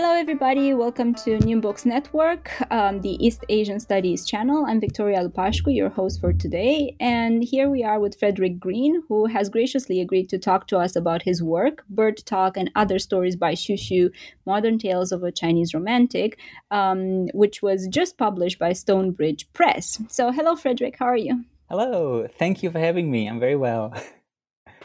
[0.00, 0.74] Hello, everybody.
[0.74, 4.64] Welcome to New Books Network, um, the East Asian Studies channel.
[4.64, 6.94] I'm Victoria Lupascu, your host for today.
[7.00, 10.94] And here we are with Frederik Green, who has graciously agreed to talk to us
[10.94, 14.10] about his work, Bird Talk and Other Stories by Xu,
[14.46, 16.38] Modern Tales of a Chinese Romantic,
[16.70, 20.00] um, which was just published by Stonebridge Press.
[20.06, 20.94] So, hello, Frederick.
[21.00, 21.44] How are you?
[21.68, 22.28] Hello.
[22.38, 23.28] Thank you for having me.
[23.28, 23.92] I'm very well.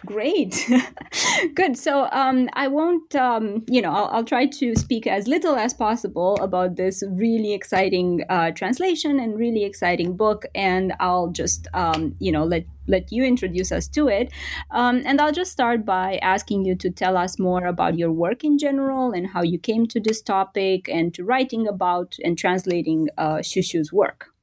[0.05, 0.69] Great.
[1.55, 1.77] Good.
[1.77, 5.73] So um, I won't, um, you know, I'll, I'll, try to speak as little as
[5.73, 10.45] possible about this really exciting uh, translation and really exciting book.
[10.55, 14.31] And I'll just, um, you know, let, let you introduce us to it.
[14.71, 18.43] Um, and I'll just start by asking you to tell us more about your work
[18.43, 23.09] in general and how you came to this topic and to writing about and translating
[23.17, 24.33] uh, Xu's work.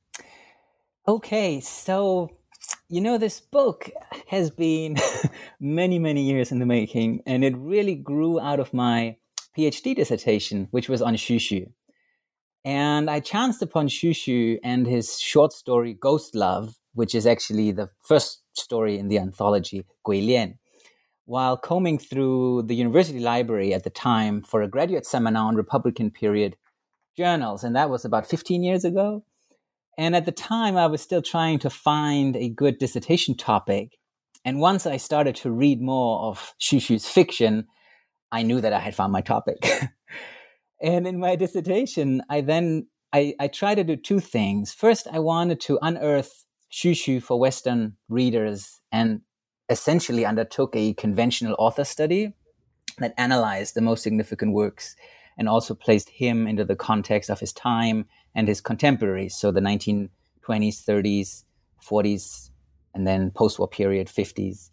[1.06, 1.60] Okay.
[1.60, 2.30] So
[2.90, 3.88] you know, this book
[4.26, 4.96] has been
[5.60, 9.16] many, many years in the making, and it really grew out of my
[9.56, 11.70] PhD dissertation, which was on Xu.
[12.64, 17.90] And I chanced upon Xu and his short story Ghost Love, which is actually the
[18.02, 20.58] first story in the anthology Gui Lian,
[21.26, 26.10] while combing through the university library at the time for a graduate seminar on Republican
[26.10, 26.56] period
[27.16, 27.62] journals.
[27.62, 29.22] And that was about 15 years ago.
[30.00, 33.98] And at the time, I was still trying to find a good dissertation topic.
[34.46, 37.66] And once I started to read more of Xu's fiction,
[38.32, 39.58] I knew that I had found my topic.
[40.82, 44.72] and in my dissertation, I then I, I tried to do two things.
[44.72, 49.20] First, I wanted to unearth Xu for Western readers and
[49.68, 52.32] essentially undertook a conventional author study
[53.00, 54.96] that analyzed the most significant works
[55.36, 59.34] and also placed him into the context of his time and his contemporaries.
[59.34, 60.08] So the 1920s,
[60.48, 61.44] 30s,
[61.82, 62.50] 40s,
[62.94, 64.70] and then post war period, 50s,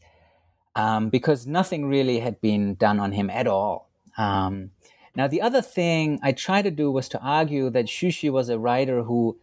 [0.75, 3.89] um, because nothing really had been done on him at all.
[4.17, 4.71] Um,
[5.15, 8.59] now, the other thing I tried to do was to argue that Xu was a
[8.59, 9.39] writer who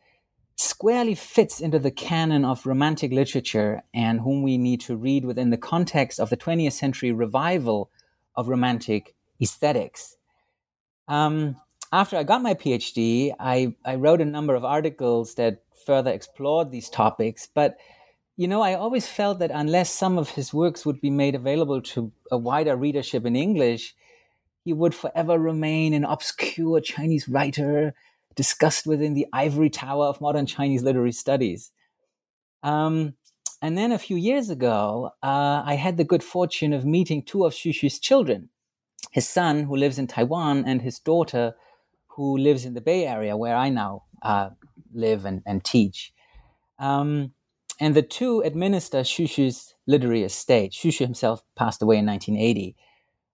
[0.57, 5.51] squarely fits into the canon of romantic literature and whom we need to read within
[5.51, 7.91] the context of the 20th century revival
[8.37, 10.17] of romantic aesthetics.
[11.09, 11.57] Um,
[11.95, 16.73] after I got my PhD, I, I wrote a number of articles that further explored
[16.73, 17.47] these topics.
[17.47, 17.77] But,
[18.37, 21.81] you know, I always felt that unless some of his works would be made available
[21.83, 23.95] to a wider readership in English,
[24.65, 27.95] he would forever remain an obscure Chinese writer
[28.35, 31.71] discussed within the ivory tower of modern Chinese literary studies.
[32.65, 33.15] Um,
[33.63, 37.45] and then a few years ago, uh, I had the good fortune of meeting two
[37.45, 38.49] of Xu Xu's children
[39.13, 41.55] his son, who lives in Taiwan, and his daughter,
[42.17, 44.51] who lives in the Bay Area, where I now uh,
[44.93, 46.13] live and, and teach.
[46.79, 47.33] Um,
[47.81, 50.73] and the two administer Xu's literary estate.
[50.73, 52.77] Xu himself passed away in 1980.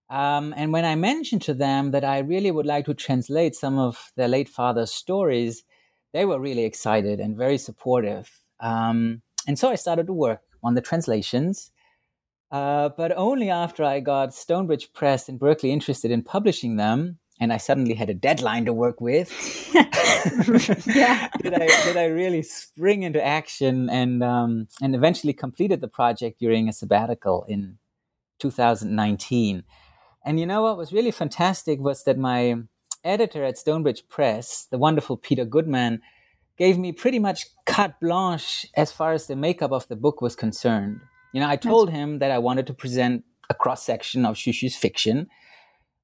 [0.09, 3.79] Um, and when I mentioned to them that I really would like to translate some
[3.79, 5.63] of their late father's stories,
[6.11, 8.29] they were really excited and very supportive.
[8.59, 11.71] Um, and so I started to work on the translations,
[12.51, 17.51] uh, but only after I got Stonebridge Press in Berkeley interested in publishing them and
[17.51, 19.31] I suddenly had a deadline to work with.
[20.85, 21.27] yeah.
[21.41, 26.39] did I did I really spring into action and um, and eventually completed the project
[26.39, 27.79] during a sabbatical in
[28.39, 29.63] 2019.
[30.23, 32.57] And you know what was really fantastic was that my
[33.03, 35.99] editor at Stonebridge Press, the wonderful Peter Goodman,
[36.57, 40.35] gave me pretty much carte blanche as far as the makeup of the book was
[40.35, 40.99] concerned.
[41.33, 44.75] You know, I told him that I wanted to present a cross section of Xu's
[44.75, 45.27] fiction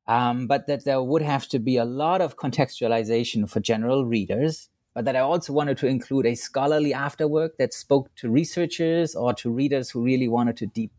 [0.08, 4.70] um, but that there would have to be a lot of contextualization for general readers,
[4.94, 9.34] but that I also wanted to include a scholarly afterwork that spoke to researchers or
[9.36, 10.92] to readers who really wanted to deep,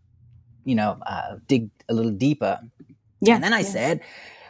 [0.65, 2.61] you know, uh, dig a little deeper.
[3.21, 3.37] Yeah.
[3.37, 3.67] And then I yeah.
[3.67, 4.01] said,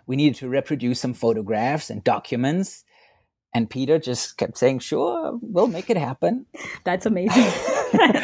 [0.07, 2.85] we needed to reproduce some photographs and documents.
[3.55, 6.47] And Peter just kept saying, sure, we'll make it happen.
[6.85, 7.45] That's amazing.
[7.93, 8.15] and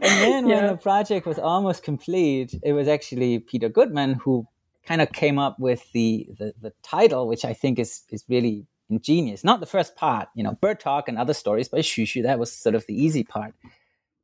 [0.00, 0.56] then yeah.
[0.56, 4.46] when the project was almost complete, it was actually Peter Goodman who
[4.86, 8.66] kind of came up with the, the, the title, which I think is, is really
[8.90, 9.44] ingenious.
[9.44, 12.38] Not the first part, you know, Bird Talk and Other Stories by Xu Xu, that
[12.38, 13.54] was sort of the easy part.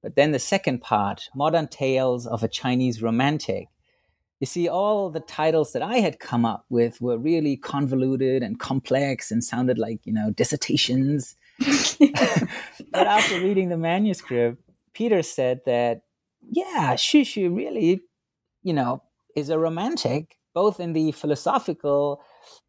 [0.02, 3.68] But then the second part, Modern Tales of a Chinese Romantic,
[4.40, 8.60] you see, all the titles that I had come up with were really convoluted and
[8.60, 11.34] complex and sounded like, you know, dissertations.
[11.58, 14.62] but after reading the manuscript,
[14.94, 16.02] Peter said that,
[16.50, 18.02] yeah, Xu Xu really,
[18.62, 19.02] you know,
[19.34, 22.20] is a romantic, both in the philosophical,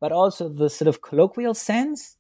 [0.02, 2.18] but also the sort of colloquial sense.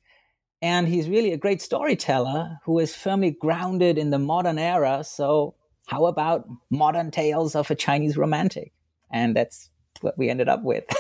[0.61, 5.03] And he's really a great storyteller who is firmly grounded in the modern era.
[5.03, 5.55] So,
[5.87, 8.71] how about modern tales of a Chinese romantic?
[9.11, 9.69] and that's
[10.01, 10.85] what we ended up with.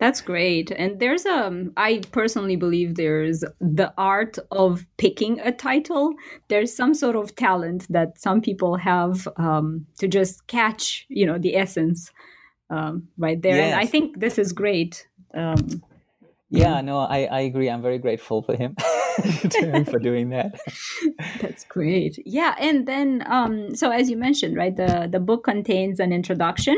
[0.00, 0.70] That's great.
[0.70, 6.14] And there's a, I personally believe there's the art of picking a title.
[6.46, 11.36] There's some sort of talent that some people have um, to just catch, you know,
[11.36, 12.12] the essence
[12.70, 13.56] um, right there.
[13.56, 13.72] Yes.
[13.72, 15.06] And I think this is great.
[15.34, 15.82] Um,
[16.50, 17.68] yeah, no, I, I agree.
[17.68, 18.74] I'm very grateful for him.
[19.54, 20.58] him for doing that.
[21.40, 22.18] That's great.
[22.24, 26.76] Yeah, and then um, so as you mentioned, right, the the book contains an introduction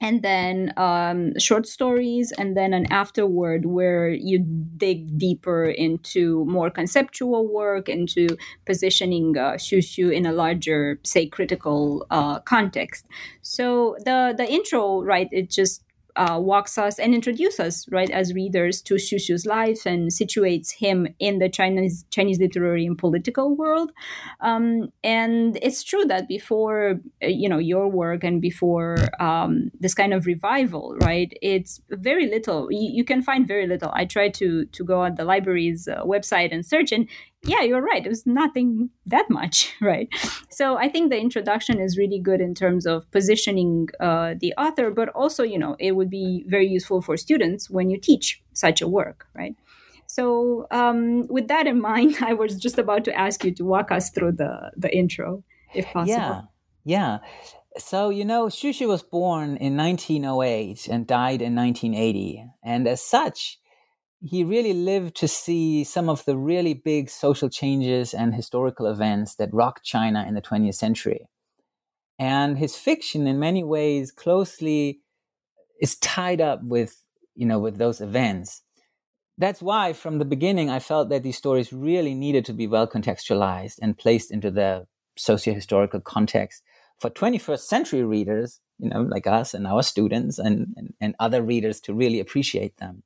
[0.00, 4.38] and then um, short stories, and then an afterword where you
[4.76, 11.26] dig deeper into more conceptual work, into positioning uh, Xu Xu in a larger, say,
[11.26, 13.06] critical uh, context.
[13.42, 15.28] So the the intro, right?
[15.32, 15.82] It just
[16.18, 20.72] uh, walks us and introduces us, right, as readers to Xu Xu's life and situates
[20.72, 23.92] him in the Chinese Chinese literary and political world.
[24.40, 29.94] Um, and it's true that before, uh, you know, your work and before um, this
[29.94, 32.66] kind of revival, right, it's very little.
[32.70, 33.90] You, you, can find very little.
[33.94, 37.08] I tried to to go on the library's uh, website and search, and
[37.44, 38.04] yeah, you're right.
[38.04, 40.08] It was nothing that much, right?
[40.50, 44.90] So I think the introduction is really good in terms of positioning uh, the author,
[44.90, 48.82] but also, you know, it would be very useful for students when you teach such
[48.82, 49.54] a work, right?
[50.06, 53.92] So um, with that in mind, I was just about to ask you to walk
[53.92, 55.44] us through the the intro,
[55.74, 56.10] if possible.
[56.12, 56.42] Yeah,
[56.84, 57.18] yeah.
[57.76, 63.02] So you know, Xu Xu was born in 1908 and died in 1980, and as
[63.02, 63.58] such
[64.20, 69.36] he really lived to see some of the really big social changes and historical events
[69.36, 71.28] that rocked China in the 20th century.
[72.18, 75.00] And his fiction, in many ways, closely
[75.80, 77.00] is tied up with,
[77.36, 78.62] you know, with those events.
[79.36, 82.88] That's why, from the beginning, I felt that these stories really needed to be well
[82.88, 84.86] contextualized and placed into the
[85.16, 86.64] socio-historical context
[86.98, 91.40] for 21st century readers, you know, like us and our students and, and, and other
[91.40, 93.04] readers to really appreciate them.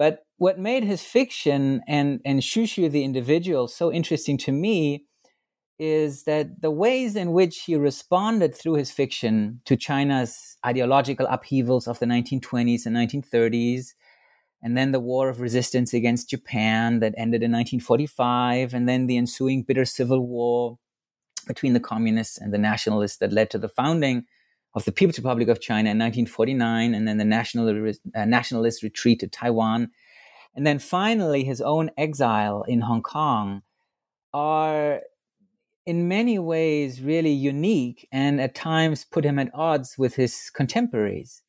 [0.00, 5.04] But what made his fiction and, and Xu Xu the individual so interesting to me
[5.78, 11.86] is that the ways in which he responded through his fiction to China's ideological upheavals
[11.86, 13.88] of the 1920s and 1930s,
[14.62, 19.18] and then the war of resistance against Japan that ended in 1945, and then the
[19.18, 20.78] ensuing bitter civil war
[21.46, 24.24] between the communists and the nationalists that led to the founding
[24.74, 27.68] of the People's Republic of China in 1949, and then the national,
[28.14, 29.90] uh, nationalist retreat to Taiwan,
[30.54, 33.62] and then finally his own exile in Hong Kong,
[34.32, 35.00] are
[35.86, 41.42] in many ways really unique and at times put him at odds with his contemporaries.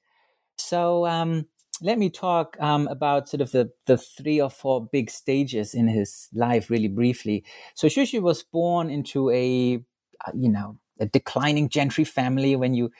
[0.57, 1.45] So um,
[1.81, 5.87] let me talk um, about sort of the, the three or four big stages in
[5.87, 7.43] his life really briefly.
[7.75, 9.83] So Xu Xu was born into a,
[10.25, 12.91] uh, you know, a declining gentry family when you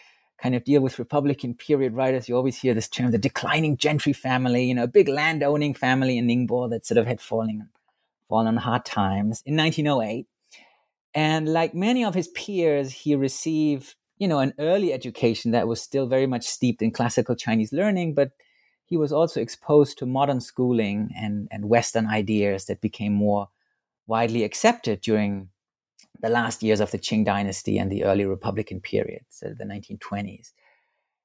[0.41, 4.13] kind of deal with Republican period writers, you always hear this term, the declining gentry
[4.13, 7.69] family, you know, a big land owning family in Ningbo that sort of had fallen,
[8.27, 10.25] fallen on hard times in 1908.
[11.13, 15.81] And like many of his peers, he received, you know, an early education that was
[15.81, 18.31] still very much steeped in classical Chinese learning, but
[18.85, 23.49] he was also exposed to modern schooling and, and Western ideas that became more
[24.07, 25.49] widely accepted during
[26.21, 30.51] the last years of the Qing dynasty and the early Republican period, so the 1920s.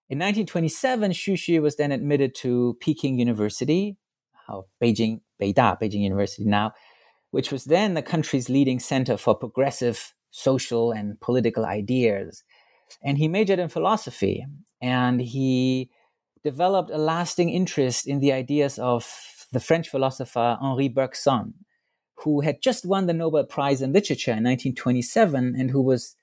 [0.09, 3.97] In 1927, Xu Xu was then admitted to Peking University,
[4.81, 6.73] Beijing, Beida, Beijing University now,
[7.31, 12.45] which was then the country's leading center for progressive social and political ideas.
[13.03, 14.47] And he majored in philosophy,
[14.81, 15.91] and he
[16.45, 19.13] developed a lasting interest in the ideas of
[19.53, 21.55] the French philosopher Henri Bergson,
[22.17, 26.17] who had just won the Nobel Prize in Literature in 1927 and who was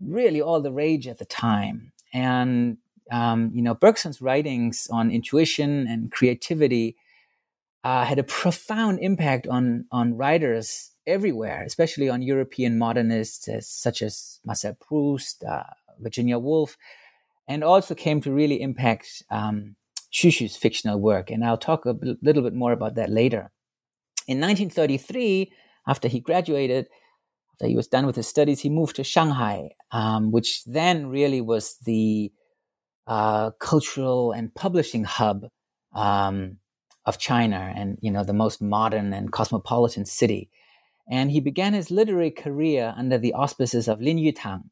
[0.00, 1.92] really all the rage at the time.
[2.12, 2.78] And
[3.10, 6.96] um, you know, Bergson's writings on intuition and creativity
[7.84, 14.40] uh, had a profound impact on on writers everywhere, especially on European modernists such as
[14.44, 15.62] Marcel Proust, uh,
[16.00, 16.76] Virginia Woolf,
[17.46, 19.76] and also came to really impact um,
[20.12, 21.30] Xu's fictional work.
[21.30, 23.52] And I'll talk a b- little bit more about that later.
[24.26, 25.52] In 1933,
[25.86, 26.88] after he graduated,
[27.54, 31.40] after he was done with his studies, he moved to Shanghai, um, which then really
[31.40, 32.32] was the
[33.06, 35.46] uh, cultural and publishing hub
[35.94, 36.58] um,
[37.04, 40.50] of China, and you know the most modern and cosmopolitan city.
[41.08, 44.64] And he began his literary career under the auspices of Lin Yutang,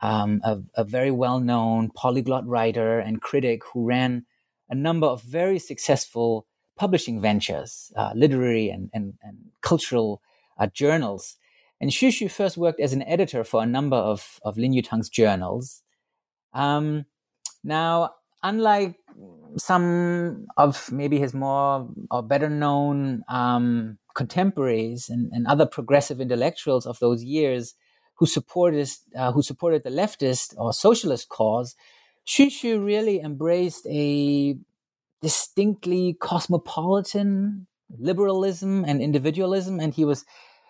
[0.00, 4.24] um, a, a, very well-known polyglot writer and critic who ran
[4.70, 6.46] a number of very successful
[6.78, 10.22] publishing ventures, uh, literary and, and, and cultural
[10.58, 11.36] uh, journals.
[11.80, 15.08] And Xu Xu first worked as an editor for a number of, of Lin Yutang's
[15.08, 15.82] journals.
[16.52, 17.04] Um,
[17.62, 18.96] now, unlike
[19.56, 26.86] some of maybe his more or better known um, contemporaries and, and, other progressive intellectuals
[26.86, 27.74] of those years
[28.14, 31.76] who supported uh, who supported the leftist or socialist cause,
[32.26, 34.56] Xu Xu really embraced a
[35.22, 37.66] distinctly cosmopolitan
[37.98, 40.24] liberalism and individualism, and he was,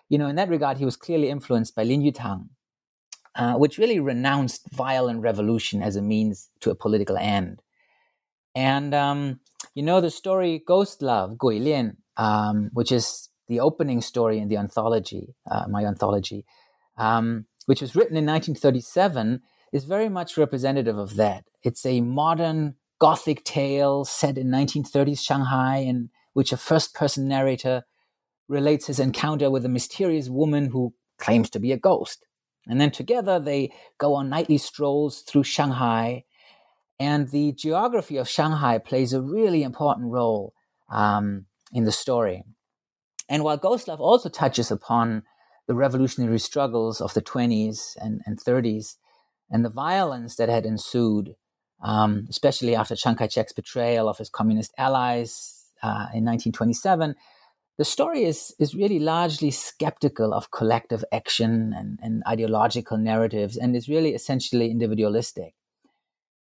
[0.07, 2.49] you know, in that regard, he was clearly influenced by Lin Yutang.
[3.35, 7.61] Uh, which really renounced violent revolution as a means to a political end.
[8.55, 9.39] And um,
[9.75, 14.49] you know the story Ghost Love, Gui Lian, um, which is the opening story in
[14.49, 16.43] the anthology, uh, my anthology,
[16.97, 19.41] um, which was written in 1937,
[19.71, 21.45] is very much representative of that.
[21.63, 27.85] It's a modern gothic tale set in 1930s Shanghai, in which a first-person narrator
[28.47, 32.25] relates his encounter with a mysterious woman who claims to be a ghost.
[32.67, 36.25] And then together they go on nightly strolls through Shanghai.
[36.99, 40.53] And the geography of Shanghai plays a really important role
[40.91, 42.43] um, in the story.
[43.29, 45.23] And while Ghost Love also touches upon
[45.67, 48.95] the revolutionary struggles of the 20s and, and 30s
[49.51, 51.35] and the violence that had ensued,
[51.81, 57.15] um, especially after Chiang Kai shek's betrayal of his communist allies uh, in 1927,
[57.77, 63.73] the story is is really largely skeptical of collective action and, and ideological narratives and
[63.75, 65.53] is really essentially individualistic.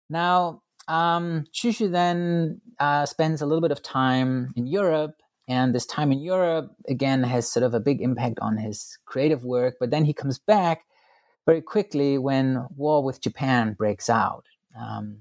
[0.09, 5.85] Now, um, Xu then uh, spends a little bit of time in Europe, and this
[5.85, 9.75] time in Europe again has sort of a big impact on his creative work.
[9.79, 10.85] But then he comes back
[11.45, 15.19] very quickly when war with Japan breaks out, um,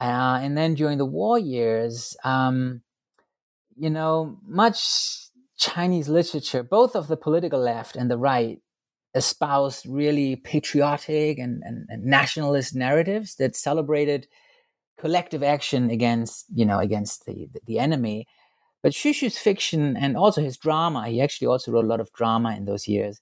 [0.00, 2.16] uh, and then during the war years.
[2.24, 2.82] Um,
[3.78, 8.60] you know, much Chinese literature, both of the political left and the right,
[9.14, 14.26] espoused really patriotic and, and, and nationalist narratives that celebrated
[14.98, 18.26] collective action against, you know, against the, the enemy.
[18.82, 22.54] But Xu's fiction and also his drama, he actually also wrote a lot of drama
[22.56, 23.20] in those years,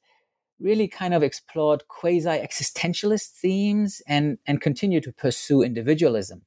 [0.58, 6.42] really kind of explored quasi existentialist themes and, and continued to pursue individualism.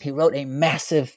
[0.00, 1.16] He wrote a massive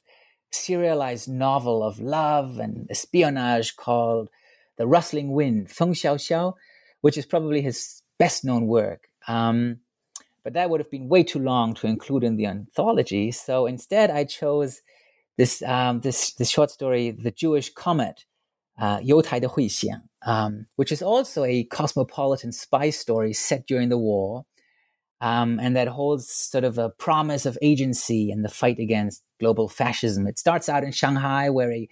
[0.51, 4.29] serialized novel of love and espionage called
[4.77, 6.53] The Rustling Wind, Feng Xiao Xiao,
[7.01, 9.10] which is probably his best known work.
[9.27, 9.79] Um,
[10.43, 13.31] but that would have been way too long to include in the anthology.
[13.31, 14.81] So instead, I chose
[15.38, 18.25] this um, this this short story, "The Jewish Comet,"
[18.79, 24.46] uh, 犹太的彗星, um, which is also a cosmopolitan spy story set during the war
[25.21, 29.68] um, and that holds sort of a promise of agency in the fight against global
[29.68, 30.26] fascism.
[30.26, 31.88] It starts out in Shanghai, where a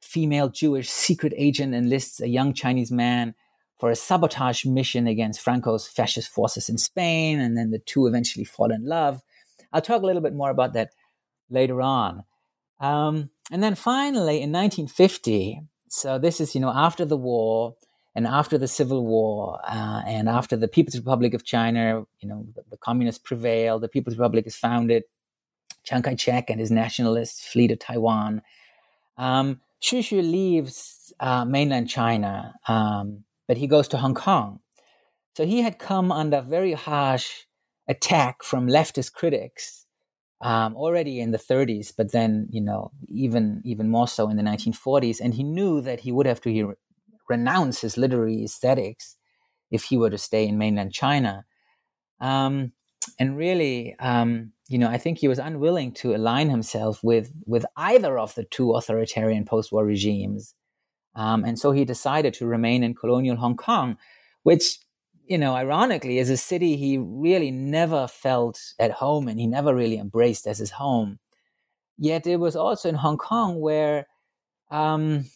[0.00, 3.34] female Jewish secret agent enlists a young Chinese man
[3.78, 8.44] for a sabotage mission against Franco's fascist forces in Spain, and then the two eventually
[8.44, 9.22] fall in love.
[9.72, 10.90] I'll talk a little bit more about that
[11.48, 12.24] later on.
[12.78, 17.74] Um, and then finally, in 1950, so this is, you know, after the war,
[18.20, 22.44] and after the Civil War uh, and after the People's Republic of China, you know,
[22.54, 25.04] the, the communists prevail, the People's Republic is founded.
[25.84, 28.42] Chiang Kai shek and his nationalists flee to Taiwan.
[29.16, 34.60] Um, Xu leaves uh, mainland China, um, but he goes to Hong Kong.
[35.34, 37.46] So he had come under very harsh
[37.88, 39.86] attack from leftist critics
[40.42, 44.42] um, already in the 30s, but then you know even even more so in the
[44.42, 45.22] 1940s.
[45.22, 46.76] And he knew that he would have to
[47.30, 49.16] renounce his literary aesthetics
[49.70, 51.44] if he were to stay in mainland China.
[52.20, 52.72] Um,
[53.18, 57.64] and really, um, you know, I think he was unwilling to align himself with with
[57.76, 60.54] either of the two authoritarian post-war regimes,
[61.14, 63.96] um, and so he decided to remain in colonial Hong Kong,
[64.42, 64.78] which
[65.30, 69.72] you know, ironically, is a city he really never felt at home and he never
[69.72, 71.20] really embraced as his home.
[71.96, 74.08] Yet it was also in Hong Kong where,
[74.72, 75.26] um,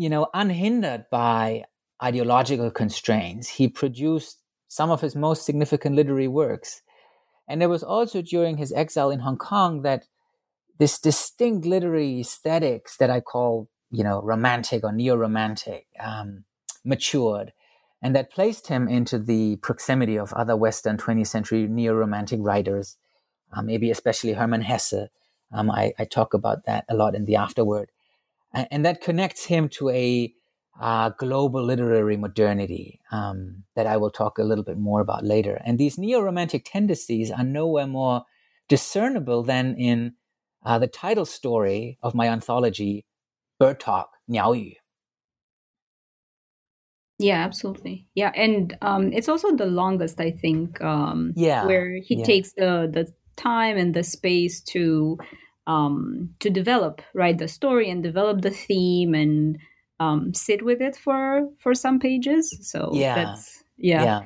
[0.00, 1.62] you know, unhindered by
[2.02, 6.80] ideological constraints, he produced some of his most significant literary works.
[7.46, 10.06] And it was also during his exile in Hong Kong that
[10.78, 16.44] this distinct literary aesthetics that I call, you know, romantic or neo-romantic um,
[16.82, 17.52] matured,
[18.02, 22.96] and that placed him into the proximity of other Western 20th century neo-romantic writers,
[23.52, 25.10] uh, maybe especially Hermann Hesse.
[25.52, 27.90] Um, I, I, talk about that a lot in the afterword,
[28.52, 30.32] and, that connects him to a
[30.80, 35.60] uh, global literary modernity um, that I will talk a little bit more about later.
[35.64, 38.24] And these neo romantic tendencies are nowhere more
[38.68, 40.14] discernible than in
[40.64, 43.04] uh, the title story of my anthology,
[43.58, 44.72] Bird Talk, Niao Yu.
[47.18, 48.06] Yeah, absolutely.
[48.14, 50.80] Yeah, and um, it's also the longest, I think.
[50.80, 52.24] Um, yeah, where he yeah.
[52.24, 55.18] takes the the time and the space to
[55.70, 59.58] um, to develop write the story and develop the theme and
[60.00, 62.56] um, sit with it for for some pages.
[62.62, 64.04] So yeah, that's yeah.
[64.04, 64.20] yeah.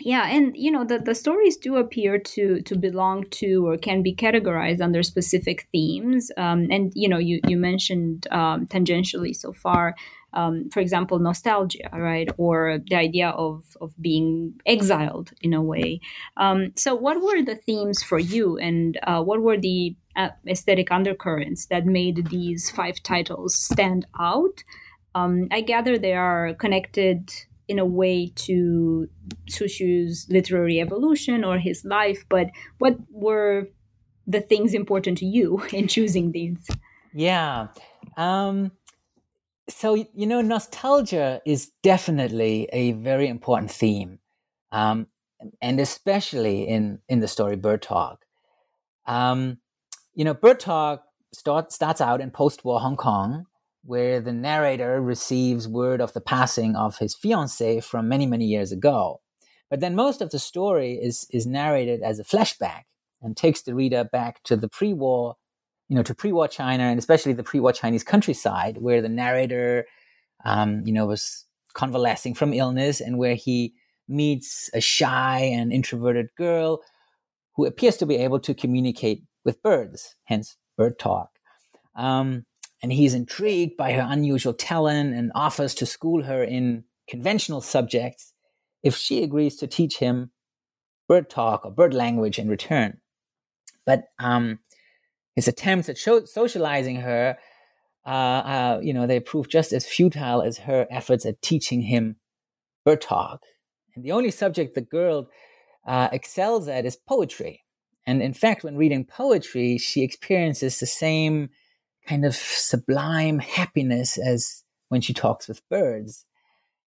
[0.00, 4.00] Yeah, and you know the, the stories do appear to to belong to or can
[4.00, 6.30] be categorized under specific themes.
[6.36, 9.96] Um, and you know you you mentioned um, tangentially so far
[10.34, 16.00] um, for example, nostalgia, right, or the idea of of being exiled in a way.
[16.36, 20.92] Um, so, what were the themes for you, and uh, what were the uh, aesthetic
[20.92, 24.62] undercurrents that made these five titles stand out?
[25.14, 27.32] Um, I gather they are connected
[27.66, 29.08] in a way to
[29.50, 33.68] Xu Xu's literary evolution or his life, but what were
[34.26, 36.68] the things important to you in choosing these?
[37.14, 37.68] Yeah.
[38.16, 38.72] Um,
[39.68, 44.18] so you know nostalgia is definitely a very important theme
[44.72, 45.06] um,
[45.60, 48.24] and especially in in the story bird talk.
[49.06, 49.58] Um,
[50.14, 53.46] you know bird talk start, starts out in post-war hong kong
[53.84, 58.72] where the narrator receives word of the passing of his fiancée from many many years
[58.72, 59.20] ago.
[59.70, 62.82] But then most of the story is is narrated as a flashback
[63.22, 65.36] and takes the reader back to the pre-war
[65.88, 69.86] you know, to pre-war China and especially the pre-war Chinese countryside, where the narrator,
[70.44, 73.74] um, you know, was convalescing from illness and where he
[74.08, 76.80] meets a shy and introverted girl
[77.54, 81.30] who appears to be able to communicate with birds, hence bird talk.
[81.96, 82.46] Um,
[82.82, 88.32] and he's intrigued by her unusual talent and offers to school her in conventional subjects
[88.82, 90.30] if she agrees to teach him
[91.08, 92.98] bird talk or bird language in return.
[93.84, 94.60] But um,
[95.38, 97.38] his attempts at socializing her,
[98.04, 102.16] uh, uh, you know, they prove just as futile as her efforts at teaching him
[103.00, 103.44] talk.
[103.94, 105.30] And the only subject the girl
[105.86, 107.64] uh, excels at is poetry.
[108.04, 111.50] And in fact, when reading poetry, she experiences the same
[112.04, 116.24] kind of sublime happiness as when she talks with birds.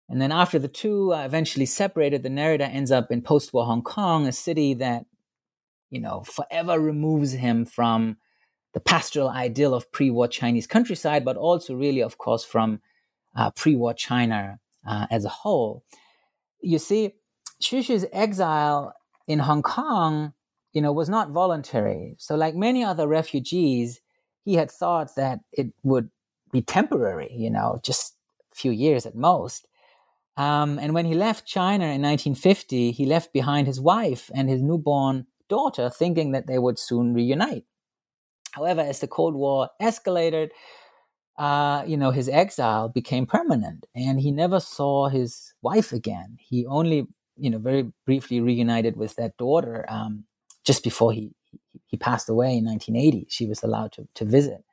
[0.10, 3.84] And then after the two uh, eventually separated, the narrator ends up in post-war Hong
[3.84, 5.06] Kong, a city that,
[5.91, 8.17] you know, forever removes him from
[8.73, 12.81] the pastoral ideal of pre-war Chinese countryside, but also really, of course, from
[13.36, 15.84] uh, pre-war China uh, as a whole.
[16.62, 17.15] You see,
[17.62, 18.93] Xu's exile
[19.27, 20.34] in Hong Kong,
[20.73, 22.15] you know, was not voluntary.
[22.17, 24.01] So, like many other refugees,
[24.43, 26.10] he had thought that it would
[26.51, 28.15] be temporary, you know, just
[28.51, 29.67] a few years at most.
[30.38, 34.62] Um, and when he left China in 1950, he left behind his wife and his
[34.62, 37.65] newborn daughter, thinking that they would soon reunite.
[38.51, 40.49] However, as the Cold War escalated,
[41.37, 46.37] uh, you know, his exile became permanent, and he never saw his wife again.
[46.39, 50.25] He only, you know, very briefly reunited with that daughter um,
[50.65, 51.31] just before he
[51.87, 53.27] he passed away in 1980.
[53.29, 54.63] She was allowed to to visit.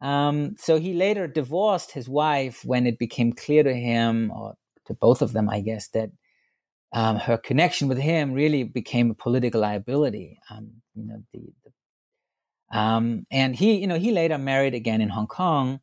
[0.00, 4.94] Um, so he later divorced his wife when it became clear to him, or to
[4.94, 6.10] both of them, I guess, that
[6.92, 10.38] um, her connection with him really became a political liability.
[10.50, 11.40] Um, you know, the,
[12.70, 15.80] um, and he, you know, he later married again in Hong Kong,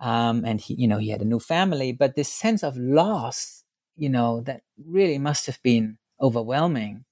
[0.00, 1.92] um, and he, you know, he had a new family.
[1.92, 3.64] But this sense of loss,
[3.96, 7.04] you know, that really must have been overwhelming.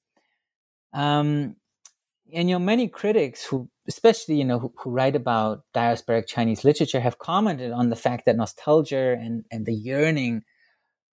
[0.92, 1.56] Um,
[2.32, 6.64] and you know, many critics who, especially you know, who, who, write about diasporic Chinese
[6.64, 10.42] literature, have commented on the fact that nostalgia and and the yearning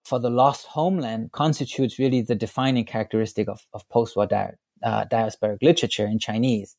[0.04, 5.62] for the lost homeland constitutes really the defining characteristic of, of post-war di- uh, diasporic
[5.62, 6.76] literature in Chinese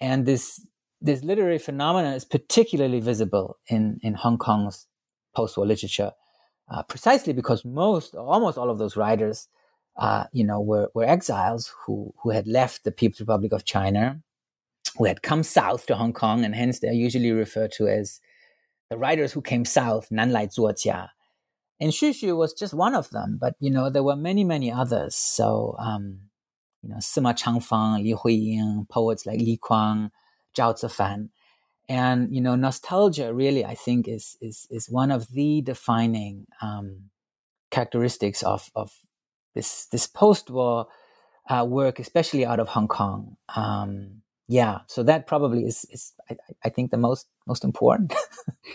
[0.00, 0.66] and this
[1.00, 4.86] this literary phenomenon is particularly visible in in Hong Kong's
[5.34, 6.12] post-war literature.
[6.68, 9.48] uh, precisely because most, almost all of those writers,
[9.96, 14.20] uh, you know, were, were exiles who, who had left the People's Republic of China,
[14.96, 18.20] who had come south to Hong Kong, and hence they're usually referred to as
[18.90, 21.08] the writers who came south, Nanlai Zuojia.
[21.78, 24.72] And Xu Xu was just one of them, but, you know, there were many, many
[24.72, 25.14] others.
[25.14, 26.20] So, um,
[26.86, 30.10] you know, Sima Changfeng, Li Huiying, poets like Li Kuang,
[30.56, 31.30] Zhao Zifan.
[31.88, 37.10] And, you know, nostalgia really, I think, is, is, is one of the defining um,
[37.70, 38.92] characteristics of, of
[39.54, 40.86] this, this post-war
[41.48, 43.36] uh, work, especially out of Hong Kong.
[43.56, 48.14] Um, yeah, so that probably is, is I, I think, the most, most important.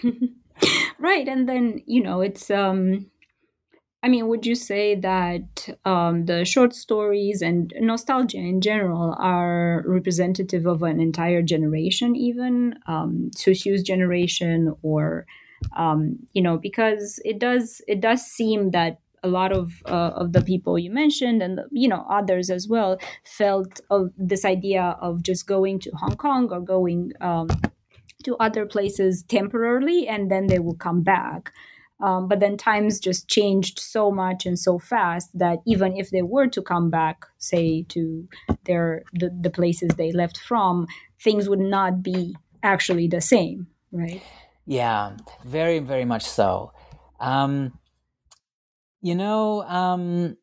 [0.99, 1.27] right.
[1.27, 3.09] And then, you know, it's, um,
[4.03, 9.83] I mean, would you say that um, the short stories and nostalgia in general are
[9.85, 15.27] representative of an entire generation, even um, Xu generation, or
[15.75, 20.33] um, you know, because it does it does seem that a lot of uh, of
[20.33, 25.21] the people you mentioned and you know others as well felt of this idea of
[25.21, 27.47] just going to Hong Kong or going um,
[28.23, 31.51] to other places temporarily and then they will come back.
[32.01, 36.21] Um, but then times just changed so much and so fast that even if they
[36.21, 38.27] were to come back, say to
[38.65, 40.87] their the, the places they left from,
[41.19, 44.21] things would not be actually the same, right?
[44.65, 46.73] Yeah, very, very much so.
[47.19, 47.77] Um,
[49.01, 50.37] you know, um,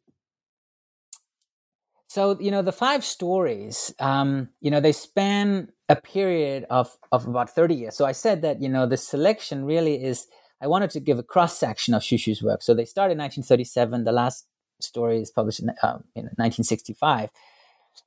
[2.09, 3.95] so you know the five stories.
[4.01, 7.97] Um, you know, they span a period of of about thirty years.
[7.97, 10.27] So I said that you know the selection really is
[10.61, 12.63] I wanted to give a cross section of Xu's work.
[12.63, 14.05] So they started in 1937.
[14.05, 14.47] The last
[14.81, 17.31] story is published in, uh, in 1965.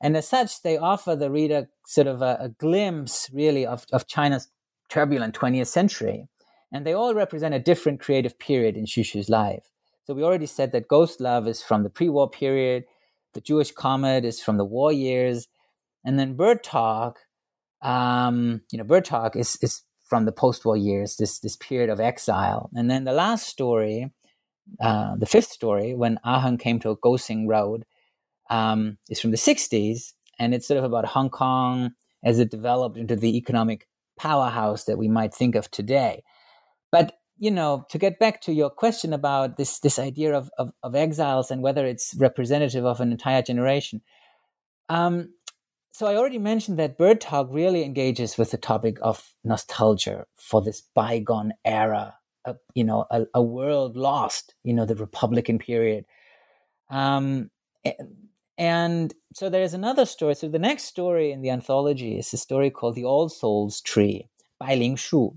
[0.01, 4.07] And as such, they offer the reader sort of a, a glimpse, really, of, of
[4.07, 4.49] China's
[4.89, 6.27] turbulent 20th century.
[6.71, 9.69] And they all represent a different creative period in Xu's life.
[10.05, 12.85] So we already said that Ghost Love is from the pre war period,
[13.33, 15.47] The Jewish Comet is from the war years,
[16.03, 17.19] and then Bird Talk,
[17.81, 22.01] um, you know, Bird Talk is, is from the post-war years, this this period of
[22.01, 22.69] exile.
[22.75, 24.11] And then the last story,
[24.81, 27.85] uh, the fifth story, when Aheng came to a Gosing Road,
[28.49, 31.91] um, is from the 60s, and it's sort of about Hong Kong
[32.25, 33.87] as it developed into the economic
[34.19, 36.23] powerhouse that we might think of today.
[36.91, 40.73] But you know, to get back to your question about this this idea of, of,
[40.83, 44.01] of exiles and whether it's representative of an entire generation,
[44.89, 45.29] um,
[45.91, 50.61] so I already mentioned that Bird Talk really engages with the topic of nostalgia for
[50.61, 56.05] this bygone era, a, you know, a, a, world lost, you know, the Republican period.
[56.89, 57.51] Um,
[58.57, 60.35] and so there's another story.
[60.35, 64.29] So the next story in the anthology is a story called The All Souls Tree
[64.59, 65.35] by Ling Shu.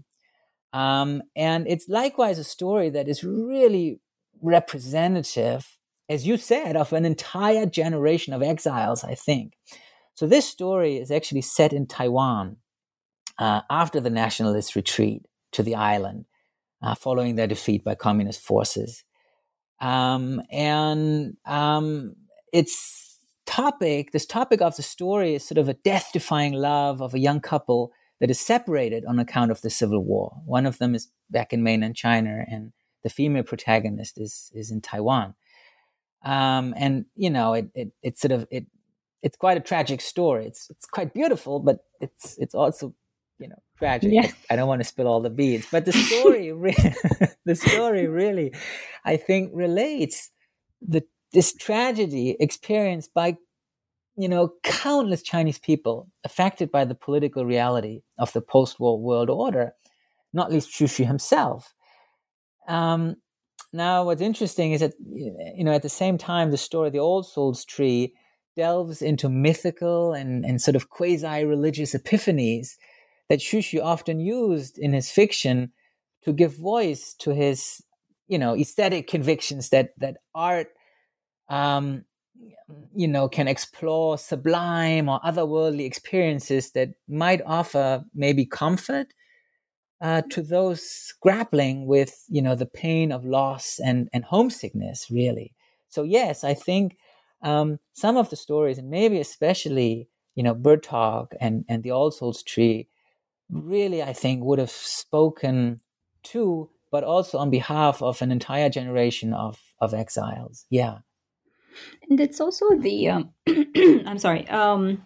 [0.72, 4.00] Um, and it's likewise a story that is really
[4.40, 9.54] representative, as you said, of an entire generation of exiles, I think.
[10.14, 12.56] So this story is actually set in Taiwan
[13.38, 16.26] uh, after the nationalists retreat to the island
[16.82, 19.04] uh, following their defeat by communist forces.
[19.80, 22.14] Um, and um,
[22.52, 27.14] its topic, this topic of the story is sort of a death defying love of
[27.14, 30.36] a young couple that is separated on account of the civil war.
[30.44, 32.72] One of them is back in mainland China, and
[33.02, 35.34] the female protagonist is, is in Taiwan.
[36.24, 38.66] Um, and you know, it, it, it sort of it
[39.24, 40.46] it's quite a tragic story.
[40.46, 42.94] It's it's quite beautiful, but it's it's also
[43.40, 44.12] you know tragic.
[44.12, 44.30] Yeah.
[44.50, 46.94] I don't want to spill all the beans, but the story re-
[47.46, 48.54] the story really,
[49.04, 50.30] I think, relates
[50.86, 53.38] the this tragedy experienced by
[54.16, 59.72] you know countless Chinese people affected by the political reality of the post-war world order,
[60.34, 61.72] not least Xu Xu himself.
[62.68, 63.16] Um,
[63.72, 67.22] now, what's interesting is that you know at the same time, the story, the All
[67.22, 68.12] Souls Tree
[68.56, 72.76] delves into mythical and, and sort of quasi religious epiphanies
[73.28, 75.72] that Xu often used in his fiction
[76.22, 77.82] to give voice to his,
[78.28, 80.68] you know, aesthetic convictions that that art,
[81.48, 82.04] um,
[82.94, 89.08] you know, can explore sublime or otherworldly experiences that might offer maybe comfort
[90.00, 95.10] uh, to those grappling with, you know, the pain of loss and and homesickness.
[95.10, 95.54] Really,
[95.88, 96.96] so yes, I think
[97.44, 101.92] um, some of the stories, and maybe especially, you know, Bird Talk and, and the
[101.92, 102.88] All Souls Tree,
[103.50, 105.80] really, I think, would have spoken
[106.24, 110.64] to, but also on behalf of an entire generation of, of exiles.
[110.70, 110.98] Yeah.
[112.08, 115.04] And it's also the, um, I'm sorry, um,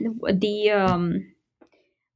[0.00, 1.33] the, um,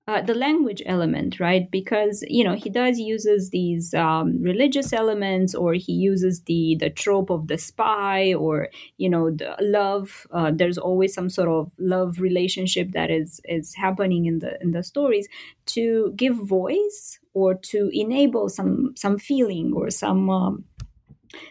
[0.09, 1.71] uh, the language element, right?
[1.71, 6.88] Because you know he does uses these um, religious elements, or he uses the the
[6.88, 10.27] trope of the spy, or you know the love.
[10.33, 14.73] Uh, there's always some sort of love relationship that is is happening in the in
[14.73, 15.29] the stories
[15.66, 20.64] to give voice or to enable some some feeling or some um,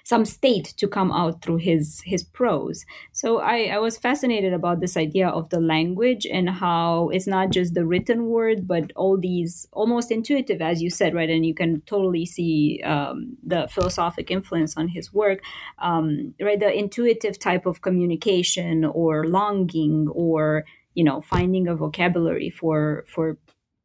[0.04, 2.86] some state to come out through his his prose.
[3.12, 7.52] So I, I was fascinated about this idea of the language and how it's not
[7.52, 11.30] just the written word, but all these almost intuitive, as you said, right?
[11.30, 15.40] And you can totally see um, the philosophic influence on his work,
[15.80, 16.60] um, right?
[16.60, 23.38] The intuitive type of communication or longing or you know finding a vocabulary for for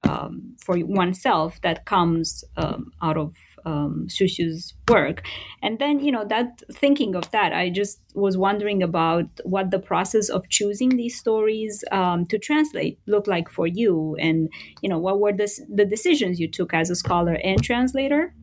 [0.05, 3.35] um, for oneself that comes um, out of
[3.65, 5.23] um, Xu Xu's work.
[5.63, 9.79] And then, you know, that thinking of that, I just was wondering about what the
[9.79, 14.49] process of choosing these stories um, to translate looked like for you, and
[14.81, 18.35] you know, what were the the decisions you took as a scholar and translator?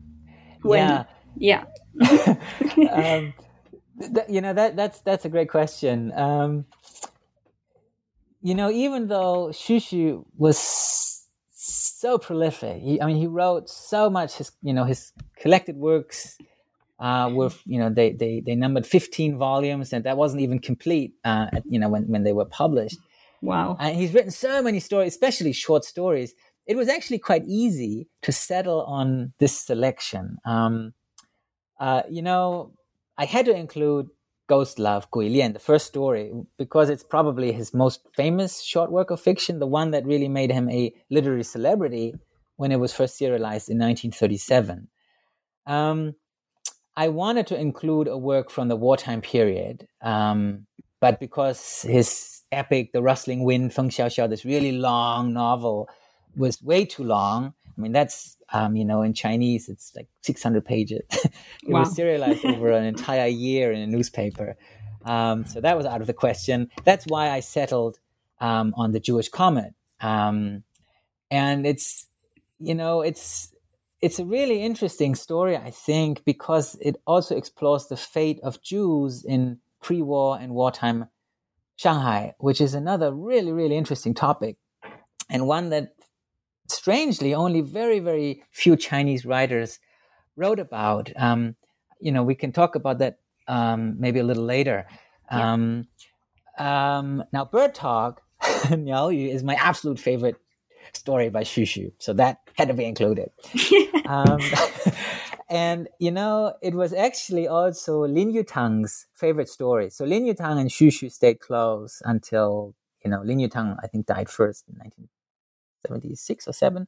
[0.62, 1.04] When, yeah,
[1.36, 1.64] yeah.
[2.90, 3.34] um,
[4.00, 6.12] th- you know that that's that's a great question.
[6.12, 6.64] Um,
[8.42, 11.19] you know, even though Xu Xu was
[11.62, 12.80] so prolific.
[12.80, 14.36] He, I mean, he wrote so much.
[14.36, 16.38] His, you know, his collected works
[16.98, 21.12] uh, were, you know, they they they numbered fifteen volumes, and that wasn't even complete.
[21.24, 22.98] Uh, at, you know, when when they were published.
[23.42, 23.76] Wow.
[23.80, 26.34] And he's written so many stories, especially short stories.
[26.66, 30.36] It was actually quite easy to settle on this selection.
[30.44, 30.92] Um,
[31.78, 32.72] uh, you know,
[33.16, 34.08] I had to include
[34.50, 39.12] Ghost Love, Gui Lian, the first story, because it's probably his most famous short work
[39.12, 42.16] of fiction, the one that really made him a literary celebrity
[42.56, 44.88] when it was first serialized in 1937.
[45.66, 46.16] Um,
[46.96, 50.66] I wanted to include a work from the wartime period, um,
[51.00, 55.88] but because his epic, The Rustling Wind, Feng Xiao, this really long novel,
[56.36, 60.64] was way too long, I mean, that's, um, you know, in Chinese, it's like 600
[60.64, 61.00] pages.
[61.10, 61.32] it
[61.64, 61.80] wow.
[61.80, 64.56] was serialized over an entire year in a newspaper.
[65.04, 66.70] Um, so that was out of the question.
[66.84, 67.98] That's why I settled
[68.38, 69.72] um, on the Jewish Comet.
[70.00, 70.62] Um,
[71.30, 72.06] and it's,
[72.58, 73.54] you know, it's,
[74.02, 79.24] it's a really interesting story, I think, because it also explores the fate of Jews
[79.24, 81.06] in pre-war and wartime
[81.76, 84.58] Shanghai, which is another really, really interesting topic,
[85.30, 85.94] and one that
[86.70, 89.78] strangely, only very, very few Chinese writers
[90.36, 91.10] wrote about.
[91.16, 91.56] Um,
[92.00, 94.86] you know, we can talk about that um, maybe a little later.
[95.30, 95.52] Yeah.
[95.52, 95.88] Um,
[96.58, 100.36] um now, Bird Talk, Niao Yu, is my absolute favorite
[100.92, 103.30] story by Xu Xu, so that had to be included.
[104.06, 104.40] Um,
[105.48, 109.88] and you know, it was actually also Lin Yutang's favorite story.
[109.88, 114.06] So Lin Yutang and Xu Xu stayed close until you know Lin Yutang, I think,
[114.06, 115.06] died first in 19-
[115.86, 116.86] 76 or 7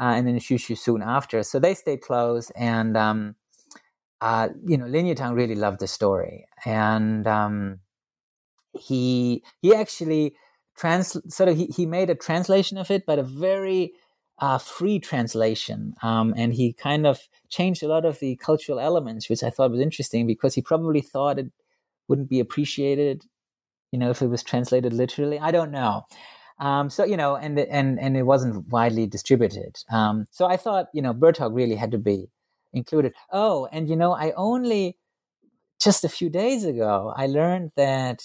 [0.00, 1.42] uh, and then Xu Xu soon after.
[1.42, 3.36] So they stayed close, and um,
[4.20, 7.80] uh, you know, Lin Yutang really loved the story, and um,
[8.72, 10.34] he he actually
[10.76, 13.92] trans sort of he, he made a translation of it, but a very
[14.38, 19.28] uh, free translation, um, and he kind of changed a lot of the cultural elements,
[19.28, 21.52] which I thought was interesting because he probably thought it
[22.08, 23.24] wouldn't be appreciated,
[23.92, 25.38] you know, if it was translated literally.
[25.38, 26.06] I don't know.
[26.60, 29.78] Um, so you know, and and and it wasn't widely distributed.
[29.90, 32.28] Um, so I thought, you know, Talk really had to be
[32.72, 33.14] included.
[33.32, 34.98] Oh, and you know, I only
[35.80, 38.22] just a few days ago I learned that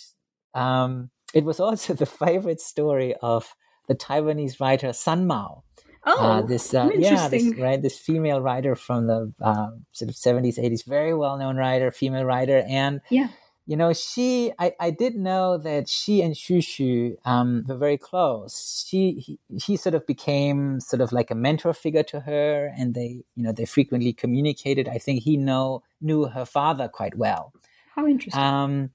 [0.53, 3.55] um, it was also the favorite story of
[3.87, 5.63] the Taiwanese writer San Mao.
[6.05, 10.09] Uh, oh, uh, this uh, yeah, this right, this female writer from the uh, sort
[10.09, 13.29] of seventies, eighties, very well known writer, female writer, and yeah
[13.67, 17.97] you know, she, I, I did know that she and Xu Xu um, were very
[17.97, 18.85] close.
[18.87, 22.93] She, he, he sort of became sort of like a mentor figure to her, and
[22.93, 24.87] they, you know, they frequently communicated.
[24.87, 27.53] I think he know knew her father quite well.
[27.95, 28.41] How interesting.
[28.41, 28.91] Um,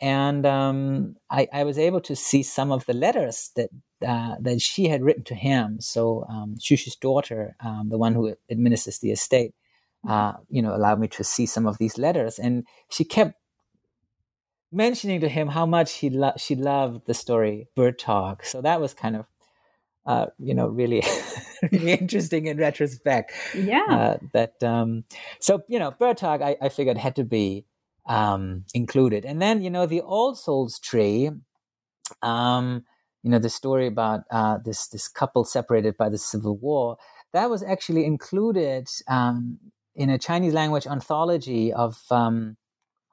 [0.00, 3.70] and um, I, I was able to see some of the letters that
[4.06, 5.80] uh, that she had written to him.
[5.80, 9.54] So um, Xu Xu's daughter, um, the one who administers the estate,
[10.06, 10.10] mm-hmm.
[10.10, 13.34] uh, you know, allowed me to see some of these letters, and she kept
[14.72, 18.44] mentioning to him how much he lo- she loved the story Bird Talk.
[18.44, 19.26] So that was kind of,
[20.06, 21.02] uh, you know, really,
[21.72, 23.32] really interesting in retrospect.
[23.54, 23.86] Yeah.
[23.88, 25.04] Uh, that um,
[25.40, 27.64] so you know, Bird Talk, I, I figured had to be
[28.06, 31.30] um, included, and then you know, the All Souls Tree.
[32.22, 32.84] Um,
[33.22, 36.96] you know, the story about uh, this this couple separated by the Civil War.
[37.32, 39.58] That was actually included um,
[39.96, 42.56] in a Chinese language anthology of um,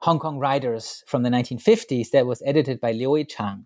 [0.04, 3.64] Hong Kong writers from the 1950s that was edited by Liu Yichang.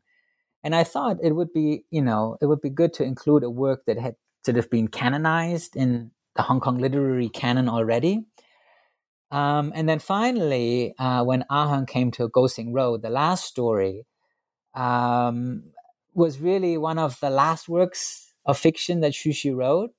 [0.62, 3.50] and I thought it would be, you know, it would be good to include a
[3.50, 8.24] work that had sort of been canonized in the Hong Kong literary canon already.
[9.32, 14.06] Um, and then finally, uh, when Aheng came to Go Sing Road, the last story
[14.74, 15.64] um,
[16.14, 19.90] was really one of the last works of fiction that Xu wrote.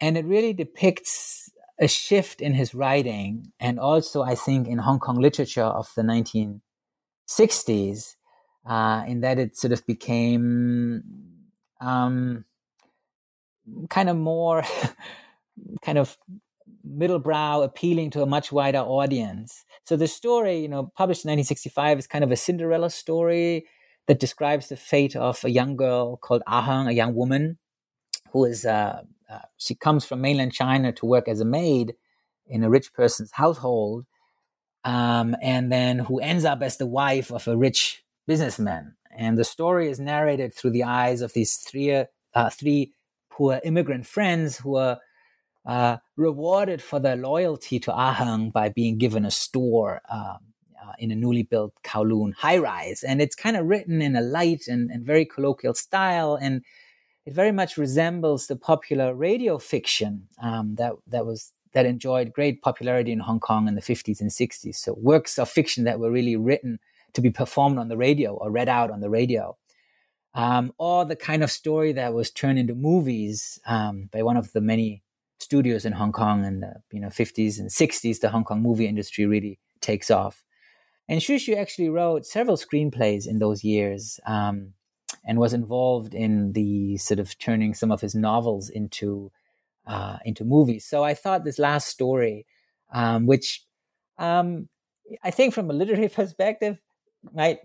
[0.00, 1.45] And it really depicts
[1.78, 6.02] a shift in his writing and also, I think, in Hong Kong literature of the
[6.02, 8.16] 1960s,
[8.66, 11.04] uh, in that it sort of became
[11.80, 12.44] um,
[13.90, 14.64] kind of more
[15.82, 16.16] kind of
[16.82, 19.64] middle brow appealing to a much wider audience.
[19.84, 23.66] So the story you know published in 1965 is kind of a cinderella story
[24.06, 27.58] that describes the fate of a young girl called aheng a young woman
[28.32, 31.94] who is uh, uh, she comes from mainland china to work as a maid
[32.46, 34.04] in a rich person's household
[34.84, 39.44] um, and then who ends up as the wife of a rich businessman and the
[39.44, 42.92] story is narrated through the eyes of these three uh, three
[43.30, 44.98] poor immigrant friends who are
[45.66, 50.38] uh, rewarded for their loyalty to Aheng by being given a store um,
[50.80, 53.02] uh, in a newly built Kowloon high rise.
[53.02, 56.38] And it's kind of written in a light and, and, very colloquial style.
[56.40, 56.62] And
[57.26, 62.62] it very much resembles the popular radio fiction um, that, that was that enjoyed great
[62.62, 64.76] popularity in Hong Kong in the 50s and 60s.
[64.76, 66.78] So works of fiction that were really written
[67.12, 69.56] to be performed on the radio or read out on the radio
[70.36, 74.52] um, or the kind of story that was turned into movies um, by one of
[74.52, 75.02] the many
[75.40, 78.20] studios in Hong Kong in the you know 50s and 60s.
[78.20, 80.44] The Hong Kong movie industry really takes off,
[81.08, 84.20] and Xu actually wrote several screenplays in those years.
[84.26, 84.74] Um,
[85.26, 89.32] and was involved in the sort of turning some of his novels into
[89.86, 90.84] uh, into movies.
[90.84, 92.46] So I thought this last story,
[92.92, 93.64] um, which
[94.18, 94.68] um,
[95.22, 96.80] I think from a literary perspective
[97.34, 97.58] might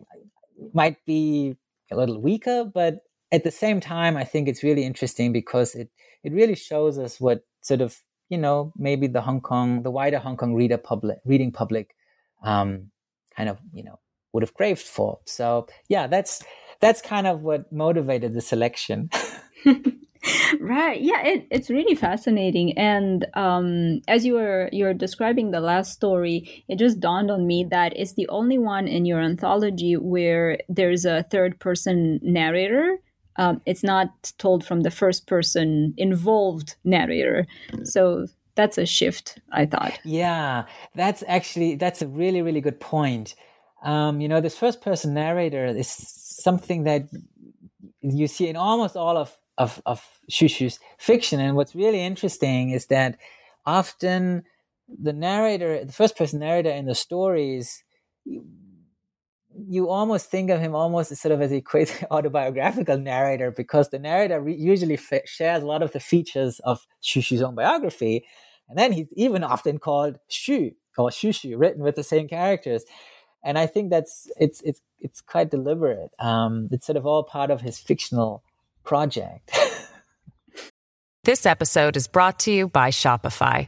[0.74, 1.56] might be
[1.92, 3.00] a little weaker, but
[3.32, 5.90] at the same time, I think it's really interesting because it
[6.24, 7.98] it really shows us what sort of
[8.30, 11.96] you know maybe the Hong Kong, the wider Hong Kong reader public reading public,
[12.44, 12.92] um,
[13.36, 14.00] kind of you know
[14.34, 15.20] would have craved for.
[15.26, 16.44] So yeah, that's
[16.82, 19.10] that's kind of what motivated the selection.
[20.60, 21.00] right.
[21.02, 22.78] Yeah it, it's really fascinating.
[22.78, 27.66] And um, as you were you're describing the last story it just dawned on me
[27.70, 32.98] that it's the only one in your anthology where there's a third person narrator.
[33.38, 37.48] Um, it's not told from the first person involved narrator.
[37.84, 39.98] So that's a shift i thought.
[40.04, 43.36] Yeah that's actually that's a really really good point.
[43.84, 45.88] Um, you know this first person narrator is
[46.42, 47.04] something that
[48.02, 51.40] you see in almost all of of of Xu's fiction.
[51.40, 53.18] And what's really interesting is that
[53.66, 54.44] often
[54.88, 57.84] the narrator, the first person narrator in the stories,
[59.68, 64.00] you almost think of him almost sort of as a quasi autobiographical narrator because the
[64.00, 68.26] narrator re- usually f- shares a lot of the features of Xu's own biography.
[68.70, 72.84] And then he's even often called Shu or Xu, written with the same characters.
[73.44, 76.12] And I think that's it's it's it's quite deliberate.
[76.20, 78.44] Um, it's sort of all part of his fictional
[78.84, 79.58] project.
[81.24, 83.68] this episode is brought to you by Shopify.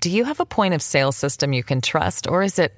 [0.00, 2.72] Do you have a point of sale system you can trust, or is it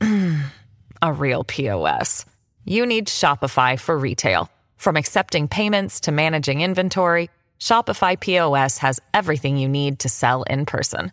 [1.02, 2.24] a real POS?
[2.64, 4.50] You need Shopify for retail.
[4.76, 7.28] From accepting payments to managing inventory,
[7.58, 11.12] Shopify POS has everything you need to sell in person.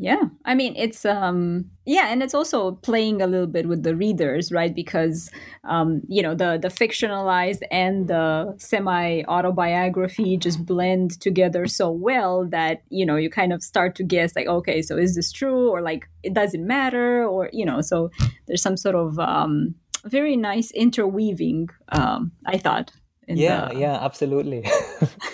[0.00, 0.22] Yeah.
[0.44, 2.06] I mean, it's, um, yeah.
[2.12, 4.72] And it's also playing a little bit with the readers, right?
[4.72, 5.28] Because,
[5.64, 12.46] um, you know, the, the fictionalized and the semi autobiography just blend together so well
[12.46, 15.68] that, you know, you kind of start to guess like, okay, so is this true?
[15.68, 17.24] Or like, it doesn't matter?
[17.26, 18.10] Or, you know, so
[18.46, 22.92] there's some sort of, um, very nice interweaving, um, I thought.
[23.36, 23.80] Yeah, the...
[23.80, 24.64] yeah, absolutely.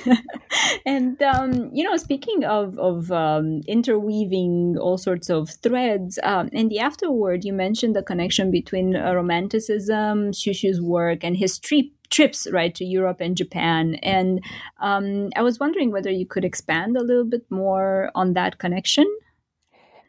[0.87, 6.69] and um, you know, speaking of of um, interweaving all sorts of threads, um, in
[6.69, 12.47] the afterword, you mentioned the connection between uh, romanticism, Xu's work, and his trip trips
[12.53, 13.97] right to Europe and Japan.
[13.97, 14.43] And
[14.81, 19.07] um, I was wondering whether you could expand a little bit more on that connection.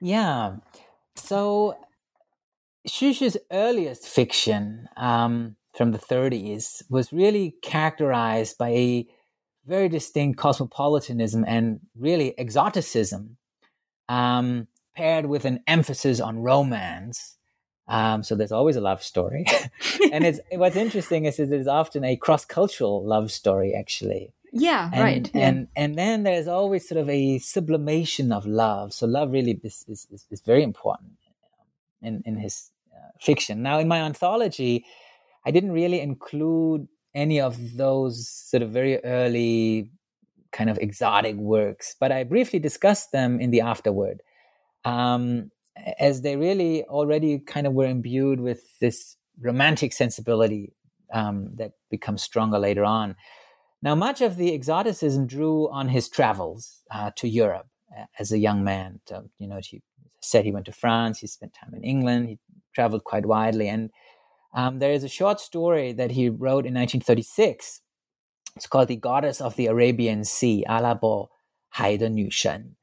[0.01, 0.57] Yeah.
[1.15, 1.77] So
[2.87, 9.07] Xu's earliest fiction um, from the 30s was really characterized by a
[9.65, 13.37] very distinct cosmopolitanism and really exoticism,
[14.07, 17.37] um, paired with an emphasis on romance.
[17.87, 19.45] Um, so there's always a love story,
[20.11, 24.33] and it's what's interesting is, is it's often a cross-cultural love story, actually.
[24.51, 25.31] Yeah, and, right.
[25.33, 25.47] Yeah.
[25.47, 28.93] And and then there's always sort of a sublimation of love.
[28.93, 31.11] So love really is is, is, is very important
[32.01, 33.61] in in his uh, fiction.
[33.61, 34.85] Now in my anthology,
[35.45, 39.91] I didn't really include any of those sort of very early
[40.51, 44.21] kind of exotic works, but I briefly discussed them in the afterword.
[44.83, 45.51] Um,
[45.99, 50.73] as they really already kind of were imbued with this romantic sensibility
[51.13, 53.15] um, that becomes stronger later on.
[53.81, 57.67] Now, much of the exoticism drew on his travels uh, to Europe
[57.97, 59.01] uh, as a young man.
[59.37, 59.81] You know, he
[60.21, 62.39] said he went to France, he spent time in England, he
[62.73, 63.67] traveled quite widely.
[63.67, 63.91] And
[64.55, 67.81] um, there is a short story that he wrote in 1936.
[68.55, 71.27] It's called The Goddess of the Arabian Sea, Alabo
[71.69, 72.77] Hai de Nu Shen.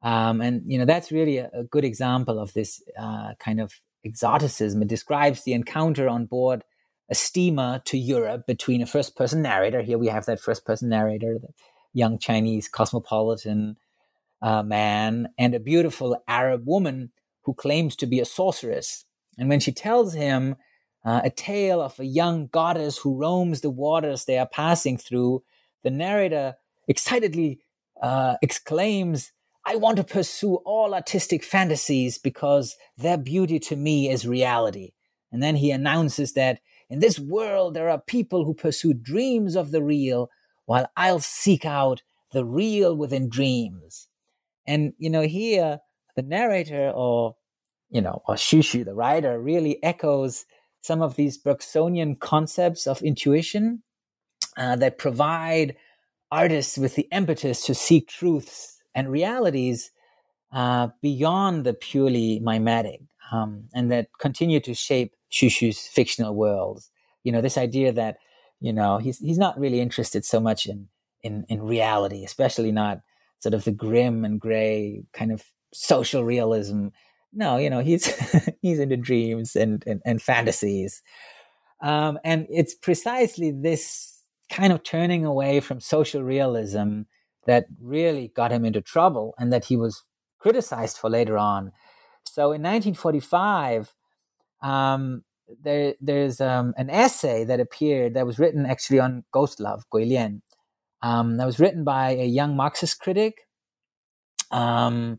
[0.00, 3.74] Um, and you know that's really a, a good example of this uh, kind of
[4.06, 4.80] exoticism.
[4.80, 6.64] It describes the encounter on board
[7.10, 9.82] a steamer to Europe between a first-person narrator.
[9.82, 11.48] Here we have that first-person narrator, the
[11.92, 13.76] young Chinese cosmopolitan
[14.40, 17.10] uh, man, and a beautiful Arab woman
[17.42, 19.04] who claims to be a sorceress.
[19.36, 20.56] And when she tells him
[21.08, 25.42] uh, a tale of a young goddess who roams the waters they are passing through,
[25.82, 26.54] the narrator
[26.86, 27.60] excitedly
[28.02, 29.32] uh, exclaims,
[29.64, 34.92] I want to pursue all artistic fantasies because their beauty to me is reality.
[35.32, 39.70] And then he announces that in this world there are people who pursue dreams of
[39.70, 40.28] the real,
[40.66, 42.02] while I'll seek out
[42.32, 44.08] the real within dreams.
[44.66, 45.80] And, you know, here
[46.16, 47.36] the narrator or,
[47.88, 50.44] you know, or Xu, the writer, really echoes
[50.80, 53.82] some of these Bergsonian concepts of intuition
[54.56, 55.76] uh, that provide
[56.30, 59.90] artists with the impetus to seek truths and realities
[60.52, 63.00] uh, beyond the purely mimetic,
[63.32, 66.90] um, and that continue to shape Xu's fictional worlds.
[67.22, 68.16] You know, this idea that
[68.60, 70.88] you know he's he's not really interested so much in
[71.22, 73.00] in in reality, especially not
[73.40, 76.88] sort of the grim and gray kind of social realism.
[77.32, 78.06] No, you know, he's
[78.62, 81.02] he's into dreams and and, and fantasies,
[81.82, 87.02] um, and it's precisely this kind of turning away from social realism
[87.46, 90.04] that really got him into trouble and that he was
[90.38, 91.72] criticized for later on.
[92.24, 93.94] So in 1945,
[94.62, 95.24] um,
[95.62, 100.42] there, there's um, an essay that appeared that was written actually on ghost love, Guilian.
[101.02, 103.46] Um, that was written by a young Marxist critic.
[104.50, 105.18] Um,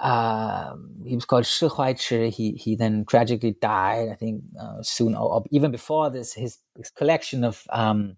[0.00, 0.74] uh,
[1.04, 2.30] he was called Shi Huaichi.
[2.30, 4.08] He he then tragically died.
[4.10, 8.16] I think uh, soon, or, even before this, his, his collection of um,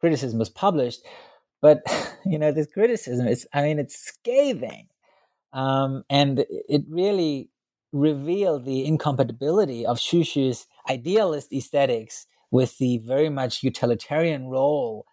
[0.00, 1.00] criticism was published.
[1.60, 1.82] But
[2.26, 4.88] you know, this criticism is, I mean, it's scathing,
[5.52, 7.50] um, and it really
[7.92, 15.06] revealed the incompatibility of Xu Xu's idealist aesthetics with the very much utilitarian role